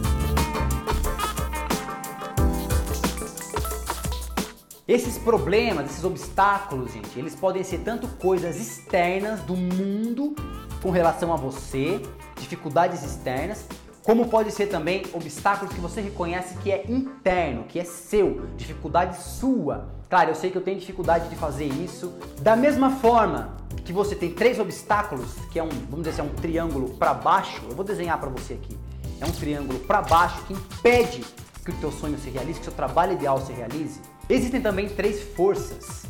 Esses 4.88 5.18
problemas, 5.18 5.92
esses 5.92 6.04
obstáculos, 6.04 6.94
gente, 6.94 7.18
eles 7.18 7.36
podem 7.36 7.64
ser 7.64 7.80
tanto 7.80 8.08
coisas 8.18 8.60
externas 8.60 9.40
do 9.42 9.56
mundo 9.56 10.36
com 10.82 10.90
relação 10.90 11.32
a 11.32 11.36
você, 11.36 12.02
dificuldades 12.38 13.04
externas, 13.04 13.66
como 14.04 14.28
pode 14.28 14.52
ser 14.52 14.68
também 14.68 15.04
obstáculos 15.14 15.72
que 15.72 15.80
você 15.80 16.02
reconhece 16.02 16.58
que 16.58 16.72
é 16.72 16.84
interno, 16.90 17.66
que 17.66 17.80
é 17.80 17.84
seu, 17.84 18.48
dificuldade 18.58 19.22
sua. 19.22 19.88
Claro, 20.10 20.32
eu 20.32 20.36
sei 20.36 20.50
que 20.50 20.58
eu 20.58 20.64
tenho 20.64 20.80
dificuldade 20.80 21.30
de 21.30 21.36
fazer 21.36 21.66
isso. 21.66 22.12
Da 22.42 22.56
mesma 22.56 22.90
forma 22.90 23.56
que 23.86 23.94
você 23.94 24.16
tem 24.16 24.34
três 24.34 24.60
obstáculos, 24.60 25.36
que 25.52 25.60
é 25.60 25.64
um, 25.64 25.70
vamos 25.70 26.08
dizer 26.08 26.10
assim, 26.10 26.22
é 26.22 26.24
um 26.24 26.36
triângulo 26.36 26.90
para 26.96 27.14
baixo, 27.14 27.62
eu 27.70 27.76
vou 27.76 27.86
desenhar 27.86 28.20
para 28.20 28.30
você 28.30 28.56
aqui. 28.56 28.76
É 29.22 29.26
um 29.26 29.32
triângulo 29.32 29.78
para 29.80 30.02
baixo 30.02 30.44
que 30.46 30.54
impede 30.54 31.24
que 31.64 31.70
o 31.70 31.76
teu 31.76 31.92
sonho 31.92 32.18
se 32.18 32.32
realize, 32.32 32.60
que 32.60 32.68
o 32.68 32.70
seu 32.72 32.74
trabalho 32.74 33.14
ideal 33.14 33.40
se 33.40 33.54
realize. 33.54 34.02
Existem 34.32 34.62
também 34.62 34.88
três 34.88 35.22
forças 35.22 36.06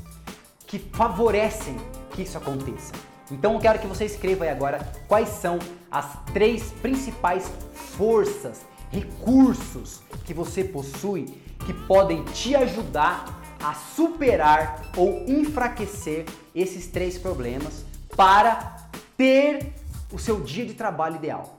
que 0.68 0.78
favorecem 0.78 1.76
que 2.12 2.22
isso 2.22 2.38
aconteça. 2.38 2.94
Então 3.32 3.56
eu 3.56 3.60
quero 3.60 3.80
que 3.80 3.88
você 3.88 4.06
escreva 4.06 4.44
aí 4.44 4.52
agora 4.52 4.78
quais 5.08 5.28
são 5.30 5.58
as 5.90 6.06
três 6.32 6.72
principais 6.84 7.52
forças, 7.98 8.62
recursos 8.92 10.02
que 10.24 10.36
você 10.36 10.64
possui 10.64 11.26
que 11.66 11.74
podem 11.74 12.24
te 12.26 12.56
ajudar 12.56 13.42
a 13.60 13.74
superar 13.74 14.92
ou 14.96 15.26
enfraquecer 15.28 16.26
esses 16.54 16.86
três 16.86 17.18
problemas 17.18 17.84
para 18.16 18.88
ter 19.18 19.74
o 20.14 20.20
seu 20.20 20.42
dia 20.42 20.68
de 20.68 20.76
trabalho 20.76 21.16
ideal. 21.16 21.58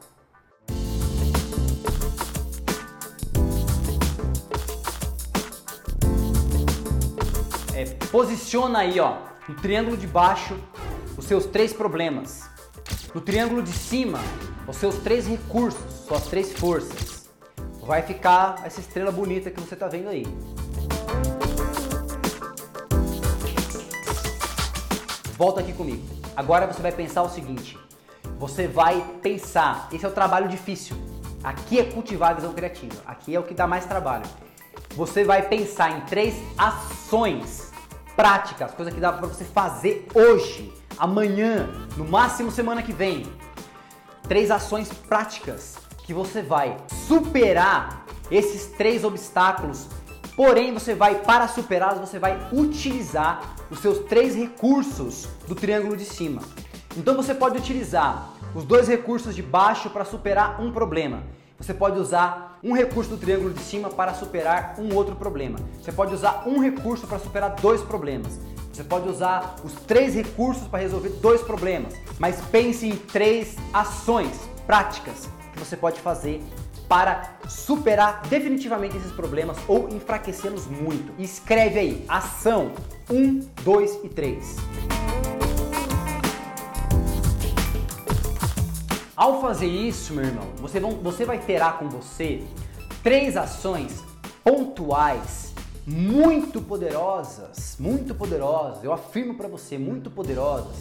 É, 7.82 7.84
posiciona 8.10 8.78
aí, 8.78 9.00
ó, 9.00 9.16
no 9.48 9.56
triângulo 9.56 9.96
de 9.96 10.06
baixo, 10.06 10.56
os 11.16 11.24
seus 11.24 11.46
três 11.46 11.72
problemas. 11.72 12.48
No 13.12 13.20
triângulo 13.20 13.60
de 13.60 13.72
cima, 13.72 14.20
os 14.68 14.76
seus 14.76 14.98
três 14.98 15.26
recursos, 15.26 15.80
suas 16.06 16.26
três 16.26 16.52
forças. 16.52 17.28
Vai 17.80 18.02
ficar 18.02 18.62
essa 18.64 18.78
estrela 18.78 19.10
bonita 19.10 19.50
que 19.50 19.60
você 19.60 19.74
está 19.74 19.88
vendo 19.88 20.08
aí. 20.08 20.24
Volta 25.36 25.60
aqui 25.60 25.72
comigo. 25.72 26.06
Agora 26.36 26.68
você 26.68 26.80
vai 26.80 26.92
pensar 26.92 27.22
o 27.22 27.28
seguinte: 27.28 27.76
você 28.38 28.68
vai 28.68 29.04
pensar, 29.20 29.88
esse 29.92 30.04
é 30.04 30.08
o 30.08 30.12
trabalho 30.12 30.48
difícil. 30.48 30.96
Aqui 31.42 31.80
é 31.80 31.84
cultivar 31.84 32.30
a 32.30 32.34
visão 32.34 32.52
criativa, 32.52 33.02
aqui 33.04 33.34
é 33.34 33.40
o 33.40 33.42
que 33.42 33.52
dá 33.52 33.66
mais 33.66 33.84
trabalho. 33.84 34.24
Você 34.94 35.24
vai 35.24 35.42
pensar 35.42 35.98
em 35.98 36.00
três 36.02 36.36
ações 36.56 37.71
práticas, 38.16 38.72
coisas 38.72 38.92
que 38.94 39.00
dá 39.00 39.12
para 39.12 39.26
você 39.26 39.44
fazer 39.44 40.06
hoje, 40.14 40.72
amanhã, 40.98 41.68
no 41.96 42.04
máximo 42.04 42.50
semana 42.50 42.82
que 42.82 42.92
vem. 42.92 43.26
Três 44.28 44.50
ações 44.50 44.88
práticas 44.88 45.76
que 46.04 46.14
você 46.14 46.42
vai 46.42 46.76
superar 47.06 48.06
esses 48.30 48.66
três 48.66 49.04
obstáculos. 49.04 49.88
Porém, 50.34 50.72
você 50.72 50.94
vai 50.94 51.16
para 51.16 51.46
superá-los, 51.48 52.08
você 52.08 52.18
vai 52.18 52.48
utilizar 52.52 53.56
os 53.70 53.80
seus 53.80 53.98
três 54.00 54.34
recursos 54.34 55.28
do 55.46 55.54
triângulo 55.54 55.96
de 55.96 56.04
cima. 56.04 56.40
Então 56.96 57.14
você 57.14 57.34
pode 57.34 57.58
utilizar 57.58 58.30
os 58.54 58.64
dois 58.64 58.88
recursos 58.88 59.34
de 59.34 59.42
baixo 59.42 59.90
para 59.90 60.04
superar 60.04 60.60
um 60.60 60.72
problema. 60.72 61.22
Você 61.62 61.72
pode 61.72 61.96
usar 61.96 62.58
um 62.60 62.72
recurso 62.72 63.10
do 63.10 63.16
triângulo 63.16 63.54
de 63.54 63.60
cima 63.60 63.88
para 63.88 64.12
superar 64.14 64.74
um 64.78 64.92
outro 64.96 65.14
problema. 65.14 65.60
Você 65.80 65.92
pode 65.92 66.12
usar 66.12 66.42
um 66.44 66.58
recurso 66.58 67.06
para 67.06 67.20
superar 67.20 67.54
dois 67.54 67.80
problemas. 67.82 68.40
Você 68.72 68.82
pode 68.82 69.08
usar 69.08 69.54
os 69.62 69.72
três 69.86 70.12
recursos 70.12 70.66
para 70.66 70.80
resolver 70.80 71.10
dois 71.20 71.40
problemas. 71.40 71.94
Mas 72.18 72.40
pense 72.50 72.84
em 72.84 72.96
três 72.96 73.54
ações 73.72 74.32
práticas 74.66 75.28
que 75.52 75.60
você 75.60 75.76
pode 75.76 76.00
fazer 76.00 76.42
para 76.88 77.36
superar 77.48 78.22
definitivamente 78.28 78.96
esses 78.96 79.12
problemas 79.12 79.56
ou 79.68 79.88
enfraquecê-los 79.88 80.66
muito. 80.66 81.12
Escreve 81.16 81.78
aí, 81.78 82.04
ação 82.08 82.72
1, 83.08 83.38
2 83.62 84.00
e 84.02 84.08
3. 84.08 84.56
Ao 89.22 89.40
fazer 89.40 89.68
isso, 89.68 90.12
meu 90.14 90.24
irmão, 90.24 90.48
você, 90.56 90.80
vão, 90.80 90.96
você 90.96 91.24
vai 91.24 91.38
terá 91.38 91.70
com 91.70 91.88
você 91.88 92.42
três 93.04 93.36
ações 93.36 94.02
pontuais 94.42 95.54
muito 95.86 96.60
poderosas, 96.60 97.76
muito 97.78 98.16
poderosas, 98.16 98.82
eu 98.82 98.92
afirmo 98.92 99.34
para 99.34 99.46
você, 99.46 99.78
muito 99.78 100.10
poderosas, 100.10 100.74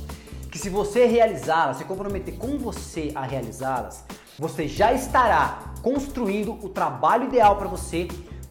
que 0.49 0.57
se 0.57 0.71
você 0.71 1.05
realizá-las, 1.05 1.77
se 1.77 1.83
comprometer 1.83 2.35
com 2.35 2.57
você 2.57 3.11
a 3.13 3.21
realizá-las, 3.21 4.03
você 4.39 4.67
já 4.67 4.91
estará 4.91 5.59
construindo 5.83 6.53
o 6.65 6.69
trabalho 6.69 7.25
ideal 7.25 7.57
para 7.57 7.67
você 7.67 8.07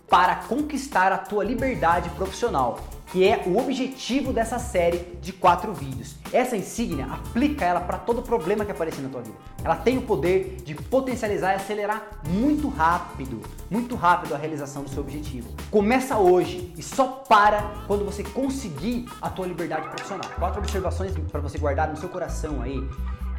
para 0.08 0.36
conquistar 0.36 1.10
a 1.10 1.18
tua 1.18 1.42
liberdade 1.42 2.10
profissional 2.10 2.78
que 3.10 3.26
é 3.26 3.42
o 3.46 3.58
objetivo 3.58 4.32
dessa 4.32 4.58
série 4.58 4.98
de 5.20 5.32
quatro 5.32 5.72
vídeos. 5.72 6.14
Essa 6.32 6.56
insígnia 6.56 7.06
aplica 7.06 7.64
ela 7.64 7.80
para 7.80 7.98
todo 7.98 8.22
problema 8.22 8.64
que 8.64 8.70
aparecer 8.70 9.02
na 9.02 9.08
tua 9.08 9.22
vida. 9.22 9.36
Ela 9.64 9.76
tem 9.76 9.98
o 9.98 10.02
poder 10.02 10.58
de 10.64 10.74
potencializar 10.74 11.52
e 11.52 11.56
acelerar 11.56 12.20
muito 12.28 12.68
rápido, 12.68 13.40
muito 13.68 13.96
rápido 13.96 14.34
a 14.34 14.38
realização 14.38 14.84
do 14.84 14.90
seu 14.90 15.02
objetivo. 15.02 15.48
Começa 15.70 16.16
hoje 16.18 16.72
e 16.76 16.82
só 16.82 17.06
para 17.28 17.84
quando 17.86 18.04
você 18.04 18.22
conseguir 18.22 19.06
a 19.20 19.28
tua 19.28 19.46
liberdade 19.46 19.88
profissional. 19.88 20.30
Quatro 20.38 20.60
observações 20.60 21.12
para 21.30 21.40
você 21.40 21.58
guardar 21.58 21.88
no 21.88 21.96
seu 21.96 22.08
coração 22.08 22.62
aí 22.62 22.80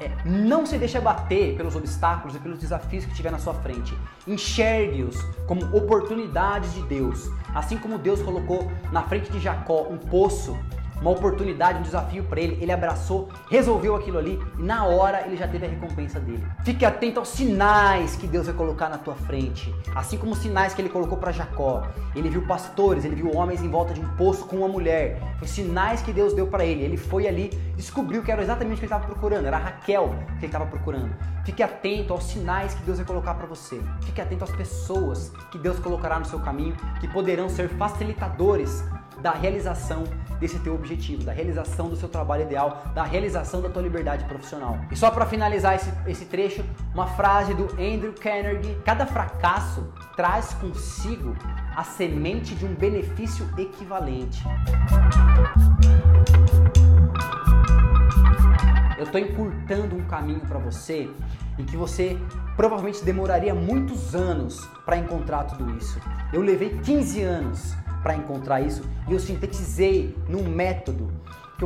é, 0.02 0.12
não 0.26 0.66
se 0.66 0.80
deixe 0.80 1.00
bater 1.00 1.56
pelos 1.56 1.76
obstáculos 1.76 2.36
e 2.36 2.40
pelos 2.40 2.58
desafios 2.58 3.06
que 3.06 3.14
tiver 3.14 3.32
na 3.32 3.38
sua 3.38 3.54
frente. 3.54 3.96
Enxergue-os 4.28 5.22
como 5.46 5.64
oportunidades 5.76 6.74
de 6.74 6.82
Deus. 6.84 7.30
Assim 7.54 7.78
como 7.78 8.00
Deus 8.00 8.20
colocou 8.22 8.72
na 8.92 9.04
frente 9.04 9.32
de 9.32 9.40
Jacó 9.40 9.88
um 9.90 9.98
poço 9.98 10.58
uma 11.02 11.10
oportunidade, 11.10 11.80
um 11.80 11.82
desafio 11.82 12.24
para 12.24 12.40
ele, 12.40 12.58
ele 12.62 12.72
abraçou, 12.72 13.28
resolveu 13.50 13.96
aquilo 13.96 14.20
ali 14.20 14.40
e 14.58 14.62
na 14.62 14.86
hora 14.86 15.24
ele 15.26 15.36
já 15.36 15.48
teve 15.48 15.66
a 15.66 15.70
recompensa 15.70 16.20
dele. 16.20 16.46
Fique 16.64 16.86
atento 16.86 17.20
aos 17.20 17.30
sinais 17.30 18.16
que 18.16 18.28
Deus 18.28 18.46
vai 18.46 18.56
colocar 18.56 18.88
na 18.88 19.00
tua 19.00 19.16
frente, 19.16 19.74
assim 19.96 20.18
como 20.18 20.34
os 20.34 20.38
sinais 20.38 20.74
que 20.74 20.82
ele 20.82 20.90
colocou 20.90 21.18
para 21.18 21.32
Jacó. 21.32 21.88
Ele 22.16 22.30
viu 22.30 22.46
pastores, 22.46 23.04
ele 23.04 23.16
viu 23.16 23.36
homens 23.36 23.64
em 23.64 23.70
volta 23.70 23.94
de 23.94 24.00
um 24.00 24.08
poço 24.16 24.46
com 24.46 24.58
uma 24.58 24.68
mulher. 24.68 25.20
Foi 25.40 25.48
sinais 25.48 26.02
que 26.02 26.14
Deus 26.14 26.34
deu 26.34 26.46
para 26.46 26.64
ele. 26.64 26.84
Ele 26.84 26.98
foi 26.98 27.28
ali, 27.28 27.50
descobriu 27.76 28.22
que 28.22 28.32
era 28.32 28.42
exatamente 28.42 28.76
o 28.76 28.80
que 28.80 28.86
ele 28.86 28.94
estava 28.94 29.06
procurando, 29.06 29.46
era 29.46 29.58
Raquel 29.58 30.14
que 30.40 30.46
ele 30.46 30.46
estava 30.46 30.66
procurando. 30.68 31.16
Fique 31.44 31.64
atento 31.64 32.14
aos 32.14 32.26
sinais 32.26 32.74
que 32.76 32.84
Deus 32.84 32.98
vai 32.98 33.08
colocar 33.08 33.34
para 33.34 33.48
você. 33.48 33.82
Fique 34.02 34.22
atento 34.22 34.44
às 34.44 34.52
pessoas 34.52 35.32
que 35.50 35.58
Deus 35.58 35.80
colocará 35.80 36.20
no 36.20 36.26
seu 36.26 36.40
caminho, 36.40 36.76
que 37.00 37.08
poderão 37.08 37.50
ser 37.50 37.70
facilitadores 37.70 38.84
da 39.22 39.32
realização 39.32 40.04
desse 40.40 40.58
teu 40.60 40.74
objetivo, 40.74 41.24
da 41.24 41.32
realização 41.32 41.88
do 41.88 41.96
seu 41.96 42.10
trabalho 42.10 42.44
ideal, 42.44 42.84
da 42.96 43.04
realização 43.04 43.62
da 43.62 43.70
tua 43.70 43.82
liberdade 43.82 44.26
profissional. 44.26 44.80
E 44.92 44.96
só 44.96 45.12
para 45.12 45.26
finalizar 45.26 45.76
esse, 45.76 45.92
esse 46.08 46.26
trecho, 46.26 46.66
uma 46.94 47.08
frase 47.08 47.54
do 47.54 47.66
Andrew 47.74 48.14
Carnegie: 48.14 48.76
cada 48.84 49.06
fracasso 49.06 49.94
traz 50.16 50.54
consigo 50.56 51.36
a 51.76 51.84
semente 51.84 52.56
de 52.56 52.66
um 52.66 52.74
benefício 52.74 53.48
equivalente. 53.58 54.44
Eu 58.98 59.06
estou 59.06 59.20
encurtando 59.20 59.96
um 59.96 60.06
caminho 60.06 60.42
para 60.42 60.60
você 60.60 61.10
em 61.58 61.66
que 61.66 61.76
você 61.76 62.18
provavelmente 62.56 63.04
demoraria 63.04 63.54
muitos 63.54 64.16
anos 64.16 64.64
para 64.86 64.98
encontrar 64.98 65.44
tudo 65.46 65.76
isso. 65.78 66.00
Eu 66.32 66.42
levei 66.42 66.78
15 66.80 67.22
anos 67.22 67.76
para 68.02 68.16
encontrar 68.16 68.62
isso 68.62 68.84
e 69.08 69.14
eu 69.14 69.20
sintetizei 69.20 70.18
num 70.28 70.48
método 70.50 71.12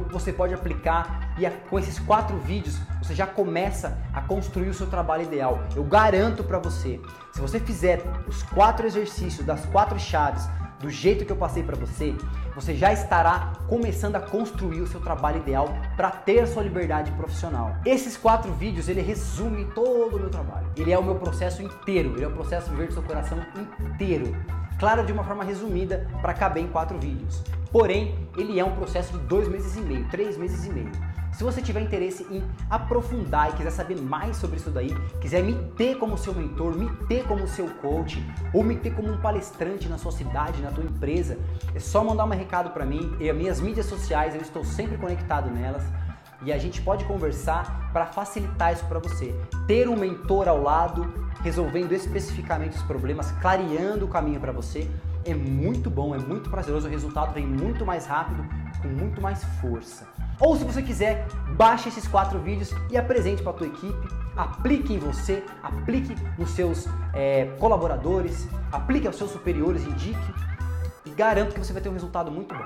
que 0.02 0.14
você 0.14 0.34
pode 0.34 0.54
aplicar 0.54 1.34
e 1.38 1.50
com 1.70 1.80
esses 1.80 2.00
quatro 2.00 2.38
vídeos 2.40 2.78
você 3.02 3.14
já 3.16 3.26
começa 3.26 3.98
a 4.14 4.22
construir 4.22 4.70
o 4.70 4.74
seu 4.74 4.88
trabalho 4.88 5.24
ideal. 5.24 5.64
Eu 5.76 5.84
garanto 5.84 6.44
para 6.44 6.60
você, 6.60 7.00
se 7.34 7.40
você 7.40 7.60
fizer 7.60 8.02
os 8.28 8.44
quatro 8.44 8.86
exercícios 8.86 9.46
das 9.46 9.66
quatro 9.68 10.00
chaves 10.00 10.48
do 10.80 10.90
jeito 10.90 11.26
que 11.26 11.32
eu 11.32 11.38
passei 11.38 11.64
para 11.64 11.76
você, 11.76 12.14
você 12.54 12.76
já 12.76 12.92
estará 12.92 13.54
começando 13.68 14.16
a 14.18 14.20
construir 14.20 14.82
o 14.82 14.88
seu 14.88 15.00
trabalho 15.00 15.38
ideal 15.38 15.70
para 15.96 16.12
ter 16.12 16.40
a 16.40 16.48
sua 16.48 16.64
liberdade 16.64 17.12
profissional. 17.12 17.76
Esses 17.86 18.18
quatro 18.18 18.52
vídeos 18.54 18.90
ele 18.90 19.02
resume 19.02 19.66
todo 19.74 20.18
o 20.18 20.20
meu 20.20 20.30
trabalho. 20.30 20.68
Ele 20.76 20.92
é 20.92 20.98
o 20.98 21.04
meu 21.04 21.16
processo 21.16 21.62
inteiro, 21.62 22.14
ele 22.16 22.26
é 22.26 22.28
o 22.28 22.32
processo 22.32 22.70
de 22.70 22.76
viver 22.76 22.88
do 22.88 22.94
seu 22.94 23.04
coração 23.04 23.38
inteiro 23.80 24.36
claro, 24.80 25.06
de 25.06 25.12
uma 25.12 25.24
forma 25.24 25.44
resumida 25.44 26.08
para 26.22 26.34
caber 26.34 26.64
em 26.64 26.68
quatro 26.68 26.98
vídeos. 27.00 27.44
Porém, 27.72 28.16
ele 28.38 28.60
é 28.60 28.64
um 28.64 28.76
processo 28.76 29.18
de 29.18 29.20
dois 29.26 29.48
meses 29.48 29.76
e 29.76 29.82
meio, 29.82 30.08
três 30.10 30.38
meses 30.38 30.66
e 30.66 30.70
meio. 30.70 30.92
Se 31.34 31.44
você 31.44 31.62
tiver 31.62 31.82
interesse 31.82 32.26
em 32.32 32.42
aprofundar 32.70 33.50
e 33.50 33.54
quiser 33.58 33.72
saber 33.72 34.02
mais 34.02 34.38
sobre 34.38 34.56
isso 34.56 34.70
daí, 34.70 34.96
quiser 35.20 35.44
me 35.44 35.54
ter 35.76 35.98
como 35.98 36.18
seu 36.18 36.34
mentor, 36.34 36.74
me 36.78 36.90
ter 37.08 37.26
como 37.28 37.46
seu 37.46 37.68
coach, 37.82 38.26
ou 38.54 38.64
me 38.64 38.78
ter 38.78 38.96
como 38.96 39.12
um 39.12 39.18
palestrante 39.18 39.90
na 39.90 39.98
sua 39.98 40.14
cidade, 40.14 40.62
na 40.62 40.72
tua 40.72 40.86
empresa, 40.86 41.38
é 41.74 41.80
só 41.80 42.02
mandar 42.06 42.24
um 42.24 42.30
recado 42.30 42.70
para 42.70 42.86
mim. 42.86 43.14
E 43.20 43.30
as 43.30 43.36
minhas 43.36 43.60
mídias 43.60 43.86
sociais, 43.88 44.34
eu 44.34 44.40
estou 44.40 44.64
sempre 44.64 44.98
conectado 44.98 45.50
nelas 45.50 45.84
e 46.42 46.54
a 46.54 46.58
gente 46.58 46.82
pode 46.82 47.04
conversar 47.04 47.90
para 47.92 48.06
facilitar 48.06 48.72
isso 48.72 48.86
para 48.86 49.00
você. 49.00 49.36
Ter 49.68 49.90
um 49.90 49.98
mentor 49.98 50.48
ao 50.48 50.62
lado, 50.62 51.12
resolvendo 51.46 51.92
especificamente 51.92 52.76
os 52.76 52.82
problemas, 52.82 53.32
clareando 53.34 54.06
o 54.06 54.08
caminho 54.08 54.40
para 54.40 54.52
você, 54.52 54.90
é 55.24 55.36
muito 55.36 55.92
bom, 55.92 56.16
é 56.16 56.18
muito 56.18 56.50
prazeroso, 56.50 56.88
o 56.88 56.90
resultado 56.90 57.36
vem 57.36 57.46
muito 57.46 57.86
mais 57.86 58.08
rápido, 58.08 58.44
com 58.82 58.88
muito 58.88 59.22
mais 59.22 59.44
força. 59.62 60.08
Ou 60.40 60.58
se 60.58 60.64
você 60.64 60.82
quiser, 60.82 61.28
baixe 61.56 61.88
esses 61.88 62.08
quatro 62.08 62.40
vídeos 62.40 62.72
e 62.90 62.98
apresente 62.98 63.44
para 63.44 63.52
a 63.52 63.56
tua 63.56 63.68
equipe, 63.68 64.08
aplique 64.36 64.92
em 64.92 64.98
você, 64.98 65.44
aplique 65.62 66.16
nos 66.36 66.50
seus 66.50 66.88
é, 67.14 67.46
colaboradores, 67.60 68.48
aplique 68.72 69.06
aos 69.06 69.16
seus 69.16 69.30
superiores, 69.30 69.86
indique 69.86 70.34
e 71.06 71.12
garanto 71.12 71.54
que 71.54 71.60
você 71.60 71.72
vai 71.72 71.82
ter 71.82 71.90
um 71.90 71.94
resultado 71.94 72.32
muito 72.32 72.56
bom. 72.56 72.66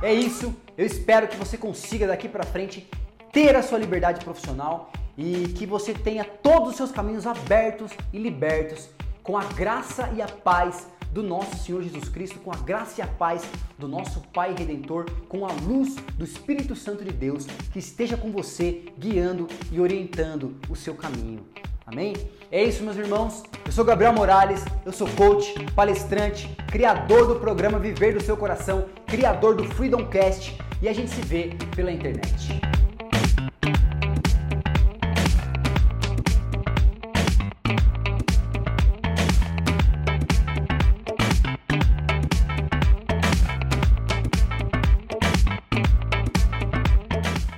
É 0.00 0.14
isso, 0.14 0.54
eu 0.78 0.86
espero 0.86 1.26
que 1.26 1.36
você 1.36 1.58
consiga 1.58 2.06
daqui 2.06 2.28
para 2.28 2.44
frente 2.44 2.88
ter 3.32 3.56
a 3.56 3.64
sua 3.64 3.78
liberdade 3.78 4.24
profissional 4.24 4.92
e 5.16 5.48
que 5.48 5.66
você 5.66 5.92
tenha 5.92 6.24
todos 6.24 6.70
os 6.70 6.76
seus 6.76 6.90
caminhos 6.90 7.26
abertos 7.26 7.92
e 8.12 8.18
libertos 8.18 8.88
com 9.22 9.36
a 9.36 9.44
graça 9.44 10.10
e 10.16 10.22
a 10.22 10.26
paz 10.26 10.86
do 11.12 11.22
nosso 11.22 11.56
Senhor 11.58 11.82
Jesus 11.82 12.08
Cristo, 12.08 12.38
com 12.38 12.50
a 12.50 12.56
graça 12.56 13.00
e 13.00 13.04
a 13.04 13.06
paz 13.06 13.42
do 13.78 13.86
nosso 13.86 14.20
Pai 14.32 14.54
Redentor, 14.54 15.06
com 15.28 15.46
a 15.46 15.52
luz 15.52 15.96
do 16.16 16.24
Espírito 16.24 16.74
Santo 16.74 17.04
de 17.04 17.12
Deus 17.12 17.46
que 17.72 17.78
esteja 17.78 18.16
com 18.16 18.32
você, 18.32 18.86
guiando 18.98 19.46
e 19.70 19.78
orientando 19.78 20.56
o 20.70 20.74
seu 20.74 20.94
caminho. 20.94 21.46
Amém? 21.84 22.14
É 22.50 22.62
isso, 22.62 22.82
meus 22.82 22.96
irmãos. 22.96 23.42
Eu 23.66 23.72
sou 23.72 23.84
Gabriel 23.84 24.12
Morales, 24.12 24.64
eu 24.86 24.92
sou 24.92 25.08
coach, 25.10 25.54
palestrante, 25.74 26.48
criador 26.68 27.26
do 27.26 27.36
programa 27.36 27.78
Viver 27.78 28.14
do 28.14 28.22
Seu 28.22 28.36
Coração, 28.36 28.86
criador 29.06 29.54
do 29.54 29.64
Freedom 29.64 30.06
Cast 30.06 30.56
e 30.80 30.88
a 30.88 30.92
gente 30.92 31.10
se 31.10 31.20
vê 31.20 31.50
pela 31.76 31.92
internet. 31.92 32.60